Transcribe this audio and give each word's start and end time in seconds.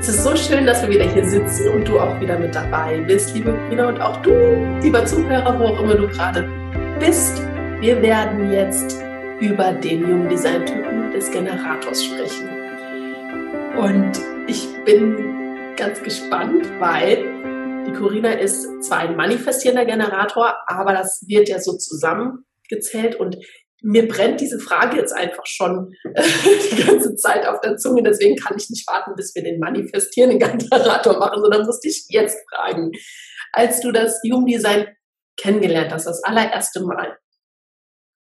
Es 0.00 0.08
ist 0.08 0.24
so 0.24 0.34
schön, 0.34 0.64
dass 0.64 0.80
wir 0.80 0.88
wieder 0.88 1.04
hier 1.04 1.26
sitzen 1.26 1.68
und 1.68 1.86
du 1.86 2.00
auch 2.00 2.18
wieder 2.22 2.38
mit 2.38 2.54
dabei 2.54 3.00
bist, 3.02 3.34
liebe 3.34 3.52
Brina, 3.52 3.86
und 3.86 4.00
auch 4.00 4.16
du, 4.22 4.32
lieber 4.80 5.04
Zuhörer, 5.04 5.60
wo 5.60 5.64
auch 5.64 5.80
immer 5.82 5.94
du 5.94 6.08
gerade 6.08 6.48
bist. 6.98 7.42
Wir 7.80 8.00
werden 8.00 8.50
jetzt 8.50 8.96
über 9.40 9.72
den 9.72 10.00
jungen 10.00 10.26
Design-Typen 10.30 11.12
des 11.12 11.30
Generators 11.30 12.02
sprechen. 12.02 12.48
Und 13.76 14.12
ich 14.46 14.66
bin 14.86 15.76
ganz 15.76 16.02
gespannt, 16.02 16.66
weil 16.78 17.18
die 17.86 17.92
Corina 17.92 18.30
ist 18.30 18.82
zwar 18.82 19.00
ein 19.00 19.16
manifestierender 19.16 19.84
Generator, 19.84 20.54
aber 20.66 20.94
das 20.94 21.26
wird 21.28 21.50
ja 21.50 21.58
so 21.58 21.76
zusammengezählt 21.76 23.16
und 23.16 23.36
mir 23.82 24.06
brennt 24.08 24.40
diese 24.40 24.58
Frage 24.58 24.96
jetzt 24.96 25.12
einfach 25.12 25.46
schon 25.46 25.92
die 26.04 26.82
ganze 26.82 27.14
Zeit 27.16 27.46
auf 27.46 27.60
der 27.60 27.76
Zunge. 27.76 28.02
Deswegen 28.02 28.36
kann 28.36 28.56
ich 28.56 28.68
nicht 28.70 28.86
warten, 28.88 29.14
bis 29.16 29.34
wir 29.34 29.42
den 29.42 29.58
manifestierenden 29.58 30.38
Generator 30.38 31.18
machen, 31.18 31.40
sondern 31.40 31.66
musste 31.66 31.88
ich 31.88 32.04
jetzt 32.08 32.38
fragen. 32.50 32.92
Als 33.52 33.80
du 33.80 33.92
das 33.92 34.20
Jugenddesign 34.22 34.86
kennengelernt 35.36 35.92
hast, 35.92 36.06
das 36.06 36.22
allererste 36.22 36.80
Mal, 36.84 37.18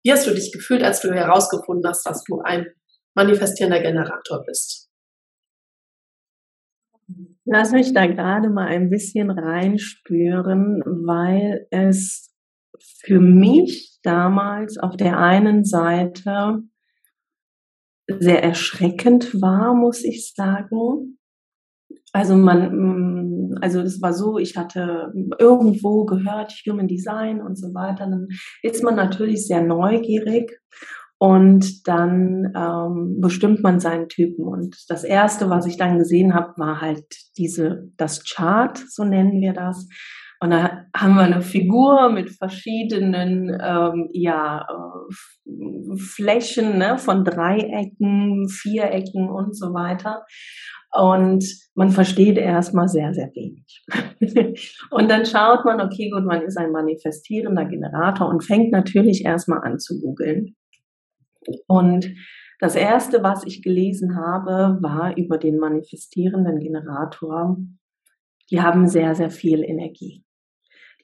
wie 0.04 0.12
hast 0.12 0.26
du 0.26 0.34
dich 0.34 0.52
gefühlt, 0.52 0.84
als 0.84 1.00
du 1.00 1.12
herausgefunden 1.12 1.88
hast, 1.88 2.06
dass 2.06 2.22
du 2.24 2.40
ein 2.40 2.66
manifestierender 3.14 3.80
Generator 3.80 4.44
bist? 4.46 4.88
Lass 7.44 7.72
mich 7.72 7.92
da 7.94 8.06
gerade 8.06 8.50
mal 8.50 8.66
ein 8.66 8.90
bisschen 8.90 9.30
reinspüren, 9.30 10.82
weil 10.84 11.66
es 11.70 12.25
für 12.80 13.20
mich 13.20 13.98
damals 14.02 14.78
auf 14.78 14.96
der 14.96 15.18
einen 15.18 15.64
Seite 15.64 16.62
sehr 18.08 18.42
erschreckend 18.42 19.40
war, 19.40 19.74
muss 19.74 20.04
ich 20.04 20.32
sagen. 20.34 21.18
Also 22.12 22.36
man, 22.36 23.50
mm, 23.50 23.58
also 23.60 23.80
es 23.80 24.00
war 24.00 24.12
so, 24.12 24.38
ich 24.38 24.56
hatte 24.56 25.12
irgendwo 25.38 26.04
gehört 26.04 26.52
Human 26.66 26.88
Design 26.88 27.42
und 27.42 27.58
so 27.58 27.74
weiter. 27.74 28.06
Dann 28.06 28.28
ist 28.62 28.82
man 28.82 28.94
natürlich 28.94 29.46
sehr 29.46 29.62
neugierig 29.62 30.60
und 31.18 31.86
dann 31.88 32.52
ähm, 32.56 33.20
bestimmt 33.20 33.62
man 33.62 33.80
seinen 33.80 34.08
Typen. 34.08 34.44
Und 34.44 34.76
das 34.88 35.04
erste, 35.04 35.50
was 35.50 35.66
ich 35.66 35.76
dann 35.76 35.98
gesehen 35.98 36.34
habe, 36.34 36.54
war 36.56 36.80
halt 36.80 37.06
diese 37.36 37.90
das 37.96 38.24
Chart, 38.24 38.78
so 38.88 39.04
nennen 39.04 39.40
wir 39.40 39.52
das. 39.52 39.88
Und 40.40 40.50
da 40.50 40.84
haben 40.94 41.14
wir 41.14 41.22
eine 41.22 41.40
Figur 41.40 42.10
mit 42.10 42.30
verschiedenen 42.30 43.58
ähm, 43.60 44.08
ja, 44.12 44.66
äh, 44.68 45.96
Flächen 45.96 46.78
ne, 46.78 46.98
von 46.98 47.24
Dreiecken, 47.24 48.48
Vierecken 48.48 49.30
und 49.30 49.56
so 49.56 49.72
weiter. 49.72 50.24
Und 50.92 51.44
man 51.74 51.90
versteht 51.90 52.38
erstmal 52.38 52.88
sehr, 52.88 53.12
sehr 53.14 53.30
wenig. 53.34 53.84
und 54.90 55.10
dann 55.10 55.26
schaut 55.26 55.64
man, 55.64 55.80
okay, 55.80 56.10
gut, 56.10 56.24
man 56.24 56.42
ist 56.42 56.56
ein 56.56 56.72
manifestierender 56.72 57.64
Generator 57.66 58.28
und 58.28 58.44
fängt 58.44 58.72
natürlich 58.72 59.24
erstmal 59.24 59.60
an 59.60 59.78
zu 59.78 60.00
googeln. 60.00 60.54
Und 61.66 62.14
das 62.60 62.74
erste, 62.74 63.22
was 63.22 63.44
ich 63.44 63.62
gelesen 63.62 64.16
habe, 64.16 64.78
war 64.80 65.16
über 65.16 65.38
den 65.38 65.58
manifestierenden 65.58 66.60
Generator. 66.60 67.58
Die 68.50 68.62
haben 68.62 68.86
sehr, 68.86 69.14
sehr 69.14 69.30
viel 69.30 69.62
Energie. 69.62 70.25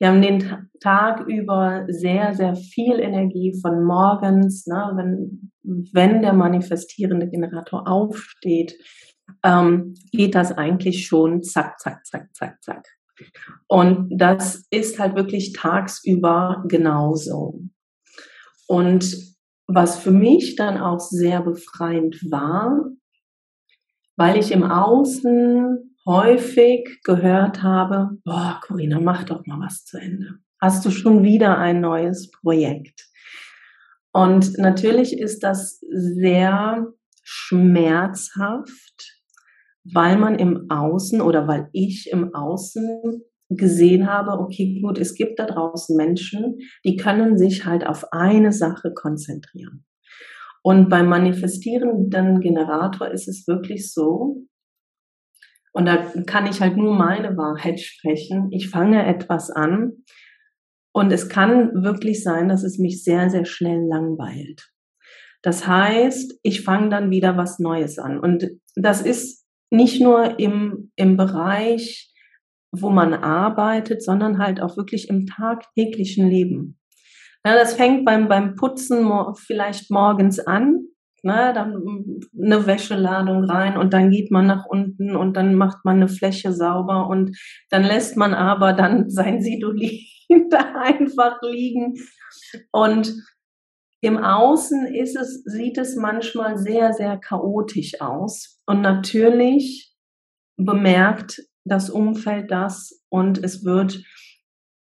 Die 0.02 0.06
haben 0.08 0.20
den 0.20 0.68
Tag 0.80 1.28
über 1.28 1.86
sehr, 1.88 2.34
sehr 2.34 2.56
viel 2.56 2.98
Energie 2.98 3.56
von 3.62 3.84
morgens, 3.84 4.66
ne, 4.66 4.90
wenn, 4.96 5.52
wenn 5.62 6.22
der 6.22 6.32
manifestierende 6.32 7.28
Generator 7.28 7.86
aufsteht, 7.86 8.74
ähm, 9.44 9.94
geht 10.10 10.34
das 10.34 10.50
eigentlich 10.50 11.06
schon 11.06 11.44
zack, 11.44 11.78
zack, 11.78 12.04
zack, 12.04 12.34
zack, 12.34 12.60
zack. 12.64 12.84
Und 13.68 14.08
das 14.18 14.66
ist 14.70 14.98
halt 14.98 15.14
wirklich 15.14 15.52
tagsüber 15.52 16.64
genauso. 16.66 17.60
Und 18.66 19.16
was 19.68 20.00
für 20.00 20.10
mich 20.10 20.56
dann 20.56 20.78
auch 20.78 20.98
sehr 20.98 21.42
befreiend 21.42 22.28
war, 22.28 22.91
weil 24.16 24.36
ich 24.36 24.50
im 24.50 24.64
Außen 24.64 25.91
häufig 26.06 27.00
gehört 27.04 27.62
habe, 27.62 28.18
boah, 28.24 28.60
Corinna, 28.62 29.00
mach 29.00 29.24
doch 29.24 29.46
mal 29.46 29.60
was 29.60 29.84
zu 29.84 29.98
Ende. 29.98 30.38
Hast 30.60 30.84
du 30.84 30.90
schon 30.90 31.22
wieder 31.22 31.58
ein 31.58 31.80
neues 31.80 32.30
Projekt? 32.30 33.09
Und 34.12 34.59
natürlich 34.59 35.18
ist 35.18 35.42
das 35.42 35.80
sehr 35.91 36.86
schmerzhaft, 37.22 39.21
weil 39.84 40.16
man 40.18 40.38
im 40.38 40.71
Außen 40.71 41.21
oder 41.21 41.48
weil 41.48 41.68
ich 41.72 42.10
im 42.12 42.34
Außen 42.34 43.22
gesehen 43.48 44.09
habe, 44.09 44.32
okay, 44.38 44.80
gut, 44.80 44.98
es 44.98 45.15
gibt 45.15 45.38
da 45.38 45.47
draußen 45.47 45.97
Menschen, 45.97 46.59
die 46.84 46.97
können 46.97 47.36
sich 47.38 47.65
halt 47.65 47.86
auf 47.86 48.12
eine 48.12 48.53
Sache 48.53 48.92
konzentrieren. 48.94 49.84
Und 50.62 50.88
beim 50.88 51.09
manifestierenden 51.09 52.41
Generator 52.41 53.09
ist 53.09 53.28
es 53.28 53.48
wirklich 53.48 53.92
so, 53.92 54.47
und 55.72 55.86
da 55.86 55.97
kann 56.27 56.47
ich 56.47 56.60
halt 56.60 56.77
nur 56.77 56.95
meine 56.95 57.36
Wahrheit 57.36 57.80
sprechen. 57.80 58.48
Ich 58.53 58.69
fange 58.69 59.07
etwas 59.07 59.51
an 59.51 60.04
und 60.92 61.13
es 61.13 61.28
kann 61.28 61.83
wirklich 61.83 62.22
sein, 62.22 62.48
dass 62.48 62.63
es 62.63 62.78
mich 62.78 63.03
sehr, 63.03 63.30
sehr 63.30 63.47
schnell 63.47 63.86
langweilt. 63.86 64.71
Das 65.42 65.66
heißt, 65.66 66.39
ich 66.42 66.63
fange 66.63 66.91
dann 66.91 67.10
wieder 67.10 67.36
was 67.36 67.59
Neues 67.59 67.98
an. 67.98 68.21
Und 68.21 68.48
das 68.77 69.01
ist 69.03 69.45
nicht 69.71 70.01
nur 70.01 70.39
im, 70.39 70.92
im 70.97 71.16
Bereich, 71.16 72.13
wo 72.71 72.91
man 72.91 73.15
arbeitet, 73.15 74.03
sondern 74.03 74.39
halt 74.39 74.60
auch 74.60 74.77
wirklich 74.77 75.09
im 75.09 75.27
tagtäglichen 75.27 76.28
Leben. 76.28 76.78
Ja, 77.45 77.54
das 77.54 77.75
fängt 77.75 78.04
beim, 78.04 78.28
beim 78.28 78.54
Putzen 78.54 79.10
vielleicht 79.34 79.91
morgens 79.91 80.39
an, 80.39 80.84
ne, 81.22 81.53
dann 81.54 82.21
eine 82.41 82.66
Wäscheladung 82.66 83.45
rein 83.45 83.77
und 83.77 83.92
dann 83.92 84.10
geht 84.10 84.30
man 84.30 84.47
nach 84.47 84.66
unten 84.66 85.16
und 85.16 85.36
dann 85.36 85.54
macht 85.54 85.84
man 85.84 85.97
eine 85.97 86.09
Fläche 86.09 86.53
sauber 86.53 87.09
und 87.09 87.36
dann 87.71 87.84
lässt 87.84 88.16
man 88.16 88.34
aber 88.34 88.72
dann 88.72 89.10
sein 89.10 89.41
Sidolin 89.41 90.01
da 90.51 90.74
einfach 90.83 91.41
liegen 91.42 91.95
und 92.72 93.15
im 94.04 94.19
Außen 94.19 94.86
ist 94.86 95.16
es, 95.16 95.45
sieht 95.45 95.78
es 95.78 95.95
manchmal 95.95 96.59
sehr, 96.59 96.92
sehr 96.92 97.19
chaotisch 97.19 98.01
aus. 98.01 98.60
Und 98.66 98.80
natürlich 98.80 99.95
bemerkt 100.57 101.41
das 101.65 101.89
Umfeld 101.89 102.51
das 102.51 103.04
und 103.10 103.42
es 103.45 103.65
wird 103.65 104.03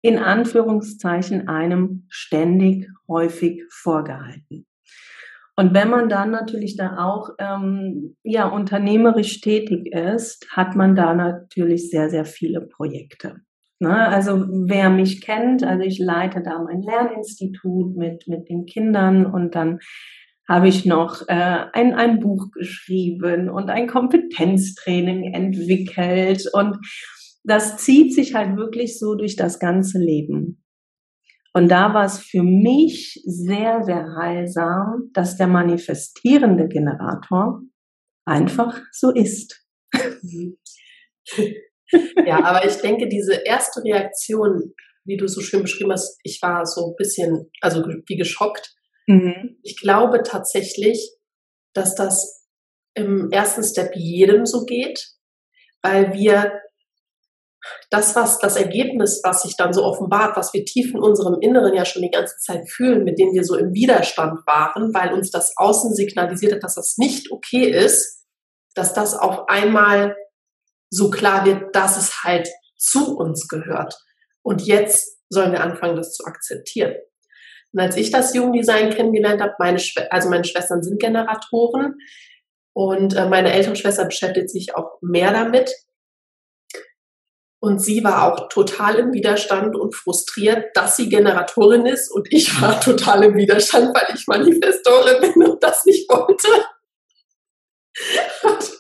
in 0.02 0.18
Anführungszeichen 0.18 1.50
einem 1.50 2.06
ständig 2.08 2.88
häufig 3.10 3.64
vorgehalten. 3.70 4.66
Und 5.60 5.74
wenn 5.74 5.90
man 5.90 6.08
dann 6.08 6.32
natürlich 6.32 6.78
da 6.78 7.00
auch 7.00 7.32
ähm, 7.38 8.16
ja 8.24 8.48
unternehmerisch 8.48 9.42
tätig 9.42 9.88
ist, 9.94 10.48
hat 10.52 10.78
man 10.78 10.96
da 10.96 11.14
natürlich 11.14 11.90
sehr 11.90 12.10
sehr 12.10 12.24
viele 12.24 12.62
Projekte. 12.62 13.42
Ne? 13.80 14.08
Also 14.08 14.46
wer 14.48 14.90
mich 14.90 15.20
kennt, 15.20 15.66
also 15.66 15.84
ich 15.84 16.00
leite 16.00 16.42
da 16.42 16.64
mein 16.64 16.82
Lerninstitut 16.82 17.98
mit, 17.98 18.26
mit 18.30 18.48
den 18.48 18.68
Kindern 18.68 19.26
und 19.26 19.54
dann 19.54 19.80
habe 20.48 20.70
ich 20.70 20.86
noch 20.86 21.28
äh, 21.28 21.66
ein, 21.74 21.94
ein 21.94 22.22
Buch 22.22 22.52
geschrieben 22.52 23.50
und 23.50 23.70
ein 23.70 23.88
Kompetenztraining 23.88 25.34
entwickelt 25.34 26.50
und 26.54 26.78
das 27.44 27.76
zieht 27.76 28.14
sich 28.14 28.34
halt 28.34 28.56
wirklich 28.56 28.98
so 28.98 29.14
durch 29.14 29.36
das 29.36 29.60
ganze 29.60 30.00
Leben. 30.00 30.64
Und 31.54 31.70
da 31.70 31.94
war 31.94 32.06
es 32.06 32.20
für 32.20 32.44
mich 32.44 33.22
sehr, 33.26 33.84
sehr 33.84 34.16
heilsam, 34.16 35.10
dass 35.14 35.38
der 35.38 35.48
manifestierende 35.48 36.68
Generator 36.68 37.62
einfach 38.26 38.80
so 38.92 39.12
ist. 39.12 39.66
Ja, 42.26 42.44
aber 42.44 42.66
ich 42.66 42.76
denke, 42.78 43.08
diese 43.08 43.34
erste 43.34 43.84
Reaktion, 43.84 44.74
wie 45.06 45.18
du 45.18 45.28
so 45.28 45.42
schön 45.42 45.64
beschrieben 45.64 45.92
hast, 45.92 46.20
ich 46.24 46.40
war 46.42 46.66
so 46.66 46.92
ein 46.92 46.96
bisschen, 46.98 47.50
also 47.62 47.84
wie 47.84 48.18
geschockt. 48.18 48.76
Mhm. 49.08 49.58
Ich 49.64 49.80
glaube 49.82 50.22
tatsächlich, 50.24 51.16
dass 51.74 51.96
das 51.96 52.48
im 52.94 53.32
ersten 53.32 53.64
Step 53.64 53.96
jedem 53.96 54.46
so 54.46 54.66
geht, 54.66 55.04
weil 55.82 56.14
wir 56.14 56.62
das, 57.90 58.16
was 58.16 58.38
das 58.38 58.56
Ergebnis, 58.56 59.22
was 59.24 59.42
sich 59.42 59.56
dann 59.58 59.74
so 59.74 59.84
offenbart, 59.84 60.38
was 60.38 60.54
wir 60.54 60.64
tief 60.64 60.94
in 60.94 61.00
unserem 61.00 61.40
Inneren 61.42 61.74
ja 61.74 61.86
schon 61.86 62.04
die 62.04 62.12
ganze 62.12 62.38
Zeit 62.38 62.70
fühlen, 62.70 63.04
mit 63.04 63.18
dem 63.18 63.34
wir 63.34 63.44
so 63.44 63.56
im 63.56 63.74
Widerstand 63.74 64.46
waren, 64.46 64.94
weil 64.94 65.14
uns 65.14 65.32
das 65.32 65.54
Außen 65.58 65.96
signalisiert 65.96 66.54
hat, 66.54 66.64
dass 66.64 66.76
das 66.76 66.98
nicht 66.98 67.32
okay 67.32 67.68
ist, 67.68 68.26
dass 68.76 68.94
das 68.94 69.16
auf 69.16 69.50
einmal 69.50 70.16
so 70.92 71.10
klar 71.10 71.46
wird, 71.46 71.76
dass 71.76 71.98
es 71.98 72.24
halt 72.24 72.48
zu 72.78 73.18
uns 73.18 73.48
gehört. 73.48 73.96
Und 74.44 74.62
jetzt 74.62 75.20
sollen 75.30 75.52
wir 75.52 75.62
anfangen, 75.62 75.96
das 75.96 76.14
zu 76.14 76.26
akzeptieren. 76.26 76.96
Und 77.72 77.80
als 77.80 77.98
ich 77.98 78.12
das 78.12 78.34
Jugenddesign 78.34 78.92
kennengelernt 78.92 79.42
habe, 79.42 79.54
meine 79.60 79.80
also 80.10 80.30
meine 80.30 80.44
Schwestern 80.44 80.82
sind 80.82 81.00
Generatoren 81.00 81.96
und 82.74 83.16
äh, 83.16 83.28
meine 83.28 83.52
ältere 83.52 83.76
Schwester 83.76 84.06
beschäftigt 84.06 84.50
sich 84.50 84.76
auch 84.76 84.98
mehr 85.02 85.32
damit. 85.32 85.72
Und 87.62 87.80
sie 87.80 88.04
war 88.04 88.32
auch 88.32 88.48
total 88.48 88.96
im 88.96 89.12
Widerstand 89.12 89.76
und 89.76 89.94
frustriert, 89.94 90.68
dass 90.76 90.96
sie 90.96 91.10
Generatorin 91.10 91.86
ist. 91.86 92.10
Und 92.10 92.32
ich 92.32 92.62
war 92.62 92.80
total 92.80 93.24
im 93.26 93.36
Widerstand, 93.36 93.94
weil 93.94 94.16
ich 94.16 94.28
Manifestorin 94.28 95.22
bin 95.22 95.44
und 95.46 95.62
das 95.62 95.86
nicht 95.86 96.10
wollte. 96.10 96.48
Und, 98.44 98.72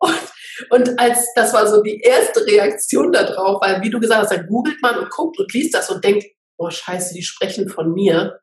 und, 0.00 0.32
und 0.70 0.98
als 1.00 1.28
das 1.34 1.52
war 1.52 1.66
so 1.66 1.82
die 1.82 2.00
erste 2.00 2.46
Reaktion 2.46 3.12
darauf, 3.12 3.60
weil 3.60 3.82
wie 3.82 3.90
du 3.90 4.00
gesagt 4.00 4.22
hast, 4.22 4.32
dann 4.32 4.46
googelt 4.46 4.80
man 4.80 4.98
und 4.98 5.10
guckt 5.10 5.38
und 5.38 5.52
liest 5.52 5.74
das 5.74 5.90
und 5.90 6.02
denkt, 6.02 6.24
oh 6.56 6.70
Scheiße, 6.70 7.12
die 7.14 7.22
sprechen 7.22 7.68
von 7.68 7.92
mir, 7.92 8.40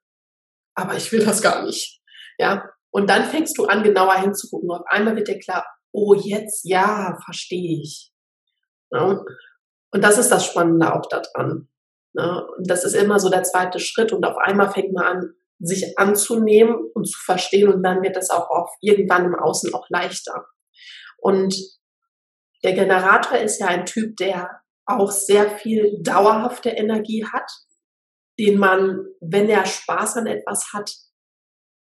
aber 0.75 0.95
ich 0.95 1.11
will 1.11 1.25
das 1.25 1.41
gar 1.41 1.63
nicht. 1.63 2.01
Ja. 2.37 2.69
Und 2.91 3.09
dann 3.09 3.25
fängst 3.25 3.57
du 3.57 3.65
an, 3.65 3.83
genauer 3.83 4.15
hinzugucken. 4.21 4.69
Auf 4.71 4.85
einmal 4.87 5.15
wird 5.15 5.27
dir 5.27 5.39
klar, 5.39 5.65
oh 5.91 6.13
jetzt, 6.13 6.63
ja, 6.65 7.17
verstehe 7.25 7.81
ich. 7.81 8.11
Ja. 8.91 9.21
Und 9.95 10.01
das 10.01 10.17
ist 10.17 10.29
das 10.29 10.45
Spannende 10.45 10.93
auch 10.93 11.07
daran. 11.07 11.69
Ja. 12.15 12.45
Und 12.57 12.69
das 12.69 12.83
ist 12.83 12.95
immer 12.95 13.17
so 13.17 13.29
der 13.29 13.43
zweite 13.43 13.79
Schritt 13.79 14.11
und 14.11 14.25
auf 14.25 14.35
einmal 14.35 14.69
fängt 14.69 14.91
man 14.91 15.05
an, 15.05 15.33
sich 15.59 15.97
anzunehmen 15.97 16.75
und 16.93 17.05
zu 17.05 17.17
verstehen 17.23 17.69
und 17.69 17.81
dann 17.81 18.03
wird 18.03 18.17
das 18.17 18.29
auch 18.29 18.49
auf 18.49 18.69
irgendwann 18.81 19.23
im 19.23 19.35
Außen 19.35 19.73
auch 19.73 19.85
leichter. 19.87 20.47
Und 21.17 21.55
der 22.61 22.73
Generator 22.73 23.37
ist 23.37 23.61
ja 23.61 23.67
ein 23.67 23.85
Typ, 23.85 24.17
der 24.17 24.59
auch 24.85 25.11
sehr 25.11 25.49
viel 25.49 25.97
dauerhafte 26.03 26.71
Energie 26.71 27.25
hat, 27.25 27.49
den 28.37 28.57
man, 28.57 29.05
wenn 29.21 29.47
er 29.47 29.65
Spaß 29.65 30.17
an 30.17 30.27
etwas 30.27 30.73
hat, 30.73 30.91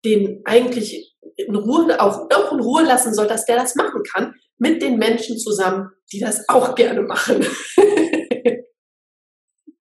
den 0.05 0.43
eigentlich 0.45 1.17
in 1.35 1.57
Ruhe, 1.57 2.01
auch, 2.01 2.31
auch 2.31 2.53
in 2.53 2.61
Ruhe 2.61 2.85
lassen 2.85 3.13
soll, 3.13 3.27
dass 3.27 3.45
der 3.45 3.57
das 3.57 3.75
machen 3.75 4.05
kann, 4.05 4.35
mit 4.59 4.83
den 4.83 4.99
Menschen 4.99 5.39
zusammen, 5.39 5.91
die 6.13 6.21
das 6.21 6.49
auch 6.49 6.75
gerne 6.75 7.03
machen. 7.03 7.45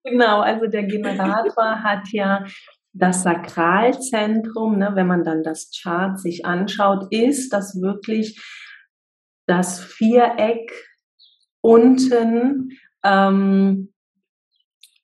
genau, 0.04 0.42
also 0.42 0.68
der 0.68 0.84
Generator 0.84 1.84
hat 1.84 2.10
ja 2.12 2.46
das 2.94 3.24
Sakralzentrum, 3.24 4.78
ne, 4.78 4.92
wenn 4.94 5.08
man 5.08 5.24
dann 5.24 5.44
das 5.44 5.72
Chart 5.72 6.20
sich 6.20 6.46
anschaut, 6.46 7.08
ist 7.12 7.52
das 7.52 7.82
wirklich 7.82 8.40
das 9.48 9.84
Viereck 9.84 10.72
unten 11.62 12.78
ähm, 13.04 13.94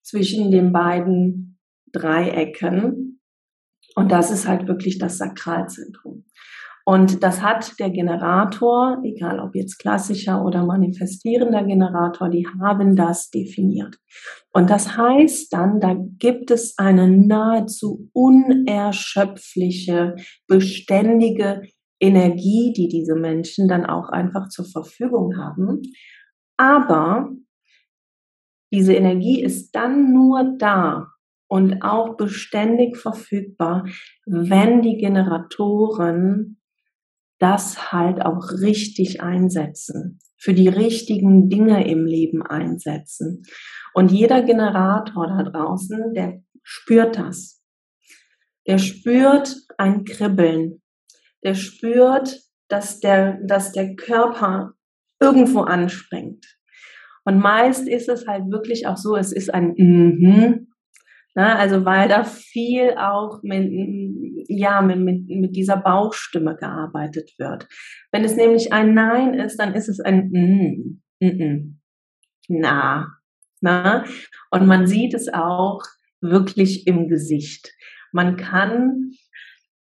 zwischen 0.04 0.52
den 0.52 0.72
beiden 0.72 1.60
Dreiecken. 1.92 3.22
Und 3.96 4.12
das 4.12 4.32
ist 4.32 4.48
halt 4.48 4.68
wirklich 4.68 5.00
das 5.00 5.18
Sakralzentrum. 5.18 6.26
Und 6.90 7.22
das 7.22 7.44
hat 7.44 7.80
der 7.80 7.92
Generator, 7.92 8.98
egal 9.04 9.40
ob 9.40 9.54
jetzt 9.54 9.78
klassischer 9.78 10.44
oder 10.44 10.66
manifestierender 10.66 11.64
Generator, 11.64 12.30
die 12.30 12.48
haben 12.60 12.96
das 12.96 13.30
definiert. 13.30 14.00
Und 14.54 14.72
das 14.72 14.98
heißt 14.98 15.54
dann, 15.54 15.80
da 15.80 15.96
gibt 16.18 16.50
es 16.50 16.80
eine 16.80 17.08
nahezu 17.08 18.10
unerschöpfliche, 18.14 20.16
beständige 20.48 21.62
Energie, 22.00 22.74
die 22.76 22.88
diese 22.88 23.14
Menschen 23.14 23.68
dann 23.68 23.86
auch 23.86 24.10
einfach 24.10 24.50
zur 24.50 24.66
Verfügung 24.66 25.38
haben. 25.38 25.84
Aber 26.58 27.30
diese 28.74 28.96
Energie 28.96 29.44
ist 29.44 29.76
dann 29.76 30.12
nur 30.12 30.56
da 30.58 31.10
und 31.48 31.84
auch 31.84 32.18
beständig 32.18 32.98
verfügbar, 32.98 33.86
wenn 34.26 34.82
die 34.82 34.98
Generatoren 34.98 36.56
das 37.40 37.92
halt 37.92 38.22
auch 38.26 38.52
richtig 38.62 39.22
einsetzen, 39.22 40.20
für 40.38 40.54
die 40.54 40.68
richtigen 40.68 41.50
Dinge 41.50 41.90
im 41.90 42.06
Leben 42.06 42.42
einsetzen. 42.42 43.44
Und 43.94 44.12
jeder 44.12 44.44
Generator 44.44 45.28
da 45.28 45.44
draußen, 45.44 46.14
der 46.14 46.42
spürt 46.64 47.18
das. 47.18 47.64
Der 48.68 48.78
spürt 48.78 49.56
ein 49.78 50.04
Kribbeln. 50.06 50.82
Der 51.44 51.56
spürt, 51.56 52.42
dass 52.68 53.00
der, 53.00 53.40
dass 53.44 53.72
der 53.72 53.96
Körper 53.96 54.74
irgendwo 55.20 55.62
anspringt. 55.62 56.46
Und 57.26 57.40
meist 57.40 57.88
ist 57.88 58.10
es 58.10 58.28
halt 58.28 58.50
wirklich 58.52 58.88
auch 58.88 58.98
so, 58.98 59.16
es 59.16 59.32
ist 59.32 59.54
ein 59.54 59.74
mhm. 59.78 60.69
Ne, 61.36 61.56
also 61.56 61.86
weil 61.86 62.10
da 62.10 62.24
viel 62.24 62.96
auch 62.98 63.42
mit, 63.44 63.72
ja, 64.48 64.82
mit, 64.82 65.00
mit, 65.00 65.30
mit 65.30 65.56
dieser 65.56 65.78
Bauchstimme 65.78 66.56
gearbeitet 66.56 67.34
wird. 67.38 67.68
Wenn 68.12 68.24
es 68.24 68.36
nämlich 68.36 68.74
ein 68.74 68.96
Nein 68.96 69.36
ist, 69.36 69.58
dann 69.58 69.76
ist 69.76 69.90
es 69.90 70.00
ein 70.00 70.30
mm, 70.32 71.26
mm, 71.26 71.80
na. 72.48 73.08
Na? 73.62 74.06
Und 74.50 74.66
man 74.68 74.88
sieht 74.88 75.14
es 75.14 75.32
auch 75.32 75.84
wirklich 76.22 76.88
im 76.88 77.08
Gesicht. 77.08 77.72
Man 78.12 78.38
kann 78.38 79.12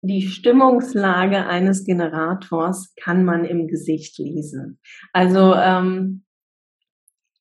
die 0.01 0.27
Stimmungslage 0.27 1.45
eines 1.45 1.85
Generators 1.85 2.93
kann 2.95 3.23
man 3.23 3.45
im 3.45 3.67
Gesicht 3.67 4.17
lesen. 4.17 4.79
Also 5.13 5.53
ähm, 5.55 6.23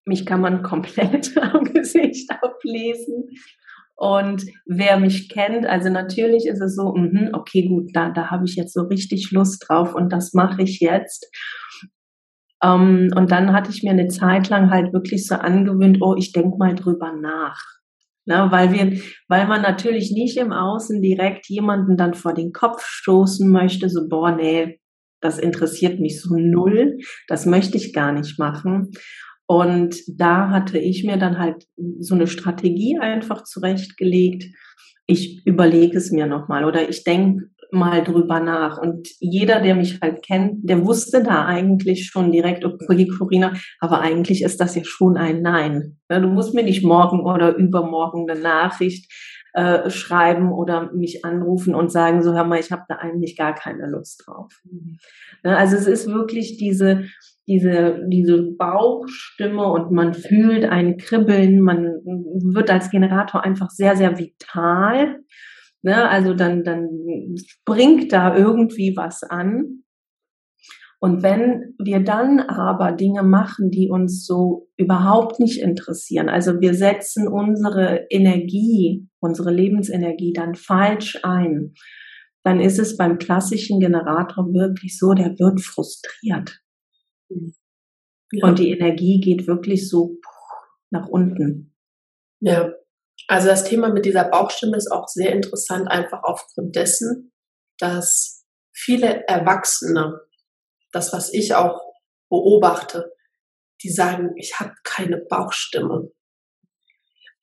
mich 0.05 0.27
kann 0.27 0.41
man 0.41 0.63
komplett 0.63 1.37
am 1.55 1.65
Gesicht 1.65 2.31
ablesen. 2.31 3.31
Und 4.01 4.47
wer 4.65 4.99
mich 4.99 5.29
kennt, 5.29 5.67
also 5.67 5.91
natürlich 5.91 6.47
ist 6.47 6.63
es 6.63 6.75
so, 6.75 6.95
mh, 6.95 7.33
okay, 7.35 7.69
gut, 7.69 7.91
da, 7.93 8.09
da 8.09 8.31
habe 8.31 8.47
ich 8.47 8.57
jetzt 8.57 8.73
so 8.73 8.85
richtig 8.85 9.31
Lust 9.31 9.63
drauf 9.69 9.95
und 9.95 10.11
das 10.11 10.33
mache 10.33 10.63
ich 10.63 10.81
jetzt. 10.81 11.31
Ähm, 12.65 13.11
und 13.15 13.31
dann 13.31 13.53
hatte 13.53 13.71
ich 13.71 13.83
mir 13.83 13.91
eine 13.91 14.09
Zeit 14.09 14.49
lang 14.49 14.71
halt 14.71 14.95
wirklich 14.95 15.27
so 15.27 15.35
angewöhnt, 15.35 15.99
oh, 16.01 16.15
ich 16.17 16.33
denke 16.33 16.57
mal 16.57 16.75
drüber 16.75 17.13
nach. 17.13 17.63
Na, 18.25 18.51
weil 18.51 18.73
wir, 18.73 19.03
weil 19.29 19.47
man 19.47 19.61
natürlich 19.61 20.13
nicht 20.13 20.39
im 20.39 20.53
Außen 20.53 21.03
direkt 21.03 21.51
jemanden 21.51 21.99
dann 21.99 22.15
vor 22.15 22.33
den 22.33 22.53
Kopf 22.53 22.83
stoßen 22.83 23.51
möchte, 23.53 23.91
so, 23.91 24.09
boah, 24.09 24.35
nee, 24.35 24.81
das 25.21 25.39
interessiert 25.39 26.01
mich 26.01 26.23
so 26.23 26.37
null, 26.39 26.97
das 27.29 27.45
möchte 27.45 27.77
ich 27.77 27.93
gar 27.93 28.13
nicht 28.13 28.39
machen. 28.39 28.93
Und 29.51 29.97
da 30.07 30.51
hatte 30.51 30.79
ich 30.79 31.03
mir 31.03 31.17
dann 31.17 31.37
halt 31.37 31.67
so 31.99 32.15
eine 32.15 32.29
Strategie 32.29 33.01
einfach 33.01 33.43
zurechtgelegt. 33.43 34.45
Ich 35.09 35.45
überlege 35.45 35.99
es 35.99 36.13
mir 36.13 36.27
nochmal 36.27 36.65
oder 36.65 36.89
ich 36.89 37.03
denke 37.03 37.49
mal 37.73 38.05
drüber 38.05 38.39
nach. 38.39 38.81
Und 38.81 39.09
jeder, 39.19 39.61
der 39.61 39.75
mich 39.75 40.01
halt 40.01 40.23
kennt, 40.25 40.69
der 40.71 40.87
wusste 40.87 41.25
da 41.25 41.47
eigentlich 41.47 42.07
schon 42.07 42.31
direkt, 42.31 42.65
okay, 42.65 43.09
Corina, 43.09 43.55
aber 43.81 44.01
eigentlich 44.03 44.45
ist 44.45 44.61
das 44.61 44.77
ja 44.77 44.85
schon 44.85 45.17
ein 45.17 45.43
Nein. 45.43 45.99
Du 46.09 46.29
musst 46.29 46.55
mir 46.55 46.63
nicht 46.63 46.85
morgen 46.85 47.19
oder 47.19 47.57
übermorgen 47.57 48.31
eine 48.31 48.41
Nachricht 48.41 49.13
äh, 49.55 49.91
schreiben 49.91 50.53
oder 50.53 50.93
mich 50.93 51.25
anrufen 51.25 51.75
und 51.75 51.91
sagen, 51.91 52.23
so 52.23 52.35
hör 52.35 52.45
mal, 52.45 52.61
ich 52.61 52.71
habe 52.71 52.85
da 52.87 52.99
eigentlich 52.99 53.37
gar 53.37 53.57
keine 53.57 53.89
Lust 53.89 54.23
drauf. 54.25 54.53
Mhm. 54.63 54.99
Also 55.43 55.75
es 55.75 55.89
ist 55.89 56.07
wirklich 56.07 56.57
diese, 56.57 57.07
diese, 57.51 58.07
diese 58.07 58.43
Bauchstimme 58.57 59.65
und 59.65 59.91
man 59.91 60.15
fühlt 60.15 60.65
ein 60.65 60.99
Kribbeln, 60.99 61.61
man 61.61 61.83
wird 62.55 62.71
als 62.71 62.91
Generator 62.91 63.43
einfach 63.43 63.71
sehr, 63.71 63.97
sehr 63.97 64.17
vital. 64.19 65.19
Ne? 65.83 66.09
Also 66.09 66.33
dann, 66.33 66.63
dann 66.63 66.89
springt 67.45 68.13
da 68.13 68.37
irgendwie 68.37 68.95
was 68.97 69.25
an. 69.25 69.83
Und 71.01 71.25
wenn 71.25 71.75
wir 71.83 72.05
dann 72.05 72.39
aber 72.39 72.93
Dinge 72.93 73.25
machen, 73.25 73.71
die 73.71 73.89
uns 73.91 74.25
so 74.25 74.69
überhaupt 74.77 75.41
nicht 75.41 75.61
interessieren, 75.61 76.29
also 76.29 76.61
wir 76.61 76.75
setzen 76.75 77.27
unsere 77.27 78.07
Energie, 78.11 79.09
unsere 79.19 79.51
Lebensenergie 79.51 80.33
dann 80.33 80.55
falsch 80.55 81.19
ein, 81.25 81.75
dann 82.45 82.61
ist 82.61 82.79
es 82.79 82.97
beim 82.97 83.19
klassischen 83.19 83.81
Generator 83.81 84.53
wirklich 84.53 84.97
so, 84.99 85.15
der 85.15 85.31
wird 85.39 85.61
frustriert. 85.61 86.61
Ja. 88.33 88.47
Und 88.47 88.59
die 88.59 88.71
Energie 88.71 89.21
geht 89.21 89.47
wirklich 89.47 89.89
so 89.89 90.19
nach 90.91 91.09
unten. 91.09 91.75
Ja, 92.41 92.73
also 93.29 93.49
das 93.49 93.65
Thema 93.65 93.93
mit 93.93 94.05
dieser 94.05 94.25
Bauchstimme 94.25 94.77
ist 94.77 94.91
auch 94.91 95.09
sehr 95.09 95.33
interessant, 95.33 95.89
einfach 95.89 96.23
aufgrund 96.23 96.77
dessen, 96.77 97.33
dass 97.79 98.45
viele 98.73 99.27
Erwachsene 99.27 100.21
das, 100.93 101.13
was 101.13 101.33
ich 101.33 101.55
auch 101.55 101.81
beobachte, 102.29 103.13
die 103.83 103.91
sagen, 103.91 104.33
ich 104.37 104.59
habe 104.59 104.75
keine 104.85 105.19
Bauchstimme. 105.19 106.11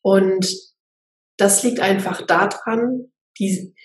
Und 0.01 0.47
das 1.37 1.63
liegt 1.63 1.79
einfach 1.79 2.21
daran, 2.25 3.11
die, 3.39 3.75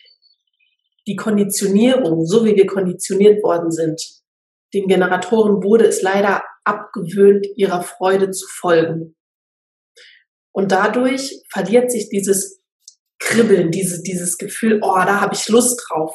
die 1.07 1.17
Konditionierung, 1.17 2.27
so 2.27 2.45
wie 2.45 2.57
wir 2.57 2.67
konditioniert 2.67 3.43
worden 3.43 3.71
sind. 3.71 4.22
Den 4.75 4.87
Generatoren 4.89 5.63
wurde 5.63 5.87
es 5.87 6.03
leider 6.03 6.43
abgewöhnt, 6.65 7.47
ihrer 7.57 7.83
Freude 7.83 8.31
zu 8.31 8.47
folgen. 8.49 9.17
Und 10.55 10.73
dadurch 10.73 11.43
verliert 11.51 11.91
sich 11.91 12.09
dieses 12.09 12.63
Kribbeln, 13.19 13.71
diese, 13.71 14.03
dieses 14.03 14.39
Gefühl, 14.39 14.81
oh, 14.83 14.95
da 14.95 15.21
habe 15.21 15.35
ich 15.35 15.49
Lust 15.49 15.83
drauf. 15.89 16.15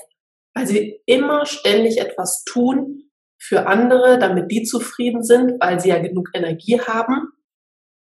Weil 0.54 0.68
sie 0.68 1.02
immer 1.06 1.46
ständig 1.46 2.00
etwas 2.00 2.44
tun, 2.46 3.08
für 3.40 3.68
andere, 3.68 4.18
damit 4.20 4.52
die 4.52 4.64
zufrieden 4.64 5.24
sind, 5.24 5.54
weil 5.60 5.80
sie 5.80 5.90
ja 5.90 6.00
genug 6.00 6.30
Energie 6.34 6.80
haben 6.80 7.30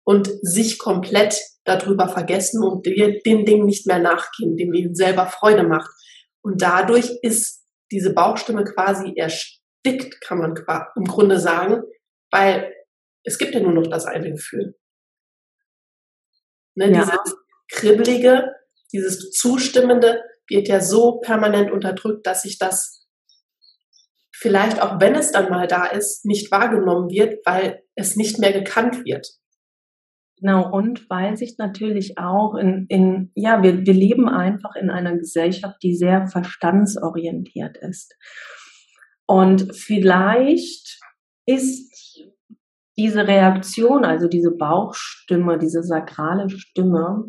und 0.03 0.29
sich 0.41 0.79
komplett 0.79 1.39
darüber 1.65 2.09
vergessen 2.09 2.63
und 2.63 2.85
den 2.85 3.45
Dingen 3.45 3.65
nicht 3.65 3.85
mehr 3.85 3.99
nachgehen, 3.99 4.57
dem 4.57 4.73
ihnen 4.73 4.95
selber 4.95 5.27
Freude 5.27 5.63
macht. 5.63 5.89
Und 6.41 6.61
dadurch 6.61 7.11
ist 7.21 7.63
diese 7.91 8.13
Bauchstimme 8.13 8.63
quasi 8.63 9.13
erstickt, 9.83 10.21
kann 10.21 10.39
man 10.39 10.55
im 10.95 11.05
Grunde 11.05 11.39
sagen, 11.39 11.83
weil 12.31 12.74
es 13.24 13.38
gibt 13.38 13.53
ja 13.53 13.59
nur 13.59 13.74
noch 13.74 13.88
das 13.88 14.05
eine 14.05 14.31
Gefühl. 14.31 14.75
Ne, 16.75 16.91
ja. 16.91 17.01
Dieses 17.01 17.38
kribbelige, 17.71 18.51
dieses 18.91 19.31
zustimmende 19.31 20.24
wird 20.48 20.67
ja 20.67 20.81
so 20.81 21.19
permanent 21.19 21.71
unterdrückt, 21.71 22.25
dass 22.25 22.43
sich 22.43 22.57
das 22.57 23.07
vielleicht 24.31 24.81
auch 24.81 25.01
wenn 25.01 25.15
es 25.15 25.31
dann 25.31 25.50
mal 25.50 25.67
da 25.67 25.86
ist, 25.86 26.25
nicht 26.25 26.50
wahrgenommen 26.51 27.09
wird, 27.09 27.45
weil 27.45 27.83
es 27.95 28.15
nicht 28.15 28.39
mehr 28.39 28.53
gekannt 28.53 29.03
wird. 29.05 29.27
Genau, 30.38 30.71
und 30.71 31.09
weil 31.09 31.36
sich 31.36 31.57
natürlich 31.57 32.17
auch 32.17 32.55
in, 32.55 32.86
in 32.88 33.31
ja, 33.36 33.62
wir, 33.62 33.86
wir 33.86 33.93
leben 33.93 34.29
einfach 34.29 34.75
in 34.75 34.89
einer 34.89 35.17
Gesellschaft, 35.17 35.83
die 35.83 35.93
sehr 35.93 36.27
verstandsorientiert 36.27 37.75
ist. 37.75 38.15
Und 39.29 39.75
vielleicht 39.75 41.00
ist 41.45 42.24
diese 42.98 43.27
Reaktion, 43.27 44.03
also 44.03 44.27
diese 44.27 44.51
Bauchstimme, 44.51 45.57
diese 45.57 45.83
sakrale 45.83 46.50
Stimme, 46.50 47.25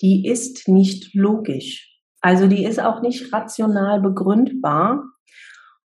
die 0.00 0.26
ist 0.26 0.68
nicht 0.68 1.14
logisch. 1.14 2.00
Also 2.20 2.46
die 2.46 2.64
ist 2.64 2.80
auch 2.80 3.02
nicht 3.02 3.32
rational 3.32 4.00
begründbar, 4.00 5.02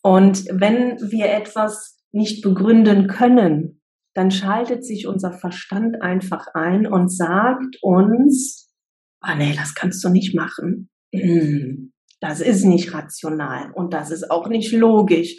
und 0.05 0.45
wenn 0.53 0.99
wir 1.01 1.33
etwas 1.33 1.99
nicht 2.13 2.43
begründen 2.43 3.07
können, 3.07 3.81
dann 4.13 4.31
schaltet 4.31 4.85
sich 4.85 5.07
unser 5.07 5.33
Verstand 5.33 6.03
einfach 6.03 6.49
ein 6.53 6.87
und 6.87 7.09
sagt 7.11 7.79
uns, 7.81 8.71
oh 9.27 9.35
nee, 9.37 9.55
das 9.57 9.75
kannst 9.75 10.05
du 10.05 10.11
nicht 10.11 10.35
machen. 10.35 10.91
Das 12.25 12.41
ist 12.41 12.65
nicht 12.65 12.95
rational 12.95 13.71
und 13.75 13.93
das 13.93 14.11
ist 14.11 14.31
auch 14.31 14.49
nicht 14.49 14.73
logisch. 14.73 15.37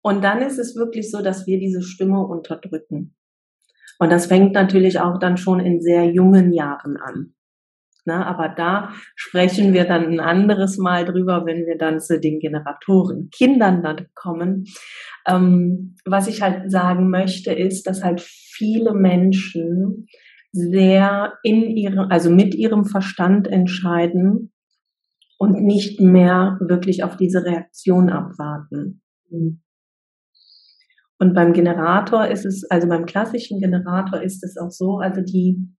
Und 0.00 0.22
dann 0.22 0.42
ist 0.42 0.60
es 0.60 0.76
wirklich 0.76 1.10
so, 1.10 1.22
dass 1.22 1.48
wir 1.48 1.58
diese 1.58 1.82
Stimme 1.82 2.24
unterdrücken. 2.24 3.16
Und 3.98 4.12
das 4.12 4.26
fängt 4.26 4.52
natürlich 4.52 5.00
auch 5.00 5.18
dann 5.18 5.36
schon 5.36 5.58
in 5.58 5.80
sehr 5.80 6.04
jungen 6.04 6.52
Jahren 6.52 6.98
an. 6.98 7.34
Na, 8.04 8.24
aber 8.26 8.48
da 8.48 8.92
sprechen 9.16 9.72
wir 9.72 9.86
dann 9.86 10.04
ein 10.04 10.20
anderes 10.20 10.78
Mal 10.78 11.04
drüber, 11.04 11.46
wenn 11.46 11.66
wir 11.66 11.76
dann 11.76 11.98
zu 11.98 12.20
den 12.20 12.38
Generatoren 12.38 13.30
Kindern 13.30 13.82
dann 13.82 14.06
kommen. 14.14 14.66
Ähm, 15.26 15.96
was 16.04 16.28
ich 16.28 16.42
halt 16.42 16.70
sagen 16.70 17.10
möchte, 17.10 17.52
ist, 17.52 17.88
dass 17.88 18.04
halt 18.04 18.20
viele 18.20 18.94
Menschen 18.94 20.06
sehr 20.52 21.32
in 21.42 21.76
ihrem, 21.76 22.08
also 22.08 22.30
mit 22.30 22.54
ihrem 22.54 22.84
Verstand 22.84 23.48
entscheiden 23.48 24.52
und 25.40 25.62
nicht 25.62 26.00
mehr 26.00 26.58
wirklich 26.60 27.02
auf 27.02 27.16
diese 27.16 27.44
Reaktion 27.44 28.10
abwarten. 28.10 29.02
Und 31.18 31.34
beim 31.34 31.52
Generator 31.52 32.26
ist 32.26 32.44
es, 32.44 32.68
also 32.70 32.88
beim 32.88 33.06
klassischen 33.06 33.60
Generator 33.60 34.20
ist 34.20 34.44
es 34.44 34.56
auch 34.56 34.70
so, 34.70 34.98
also 34.98 35.22
die 35.22 35.74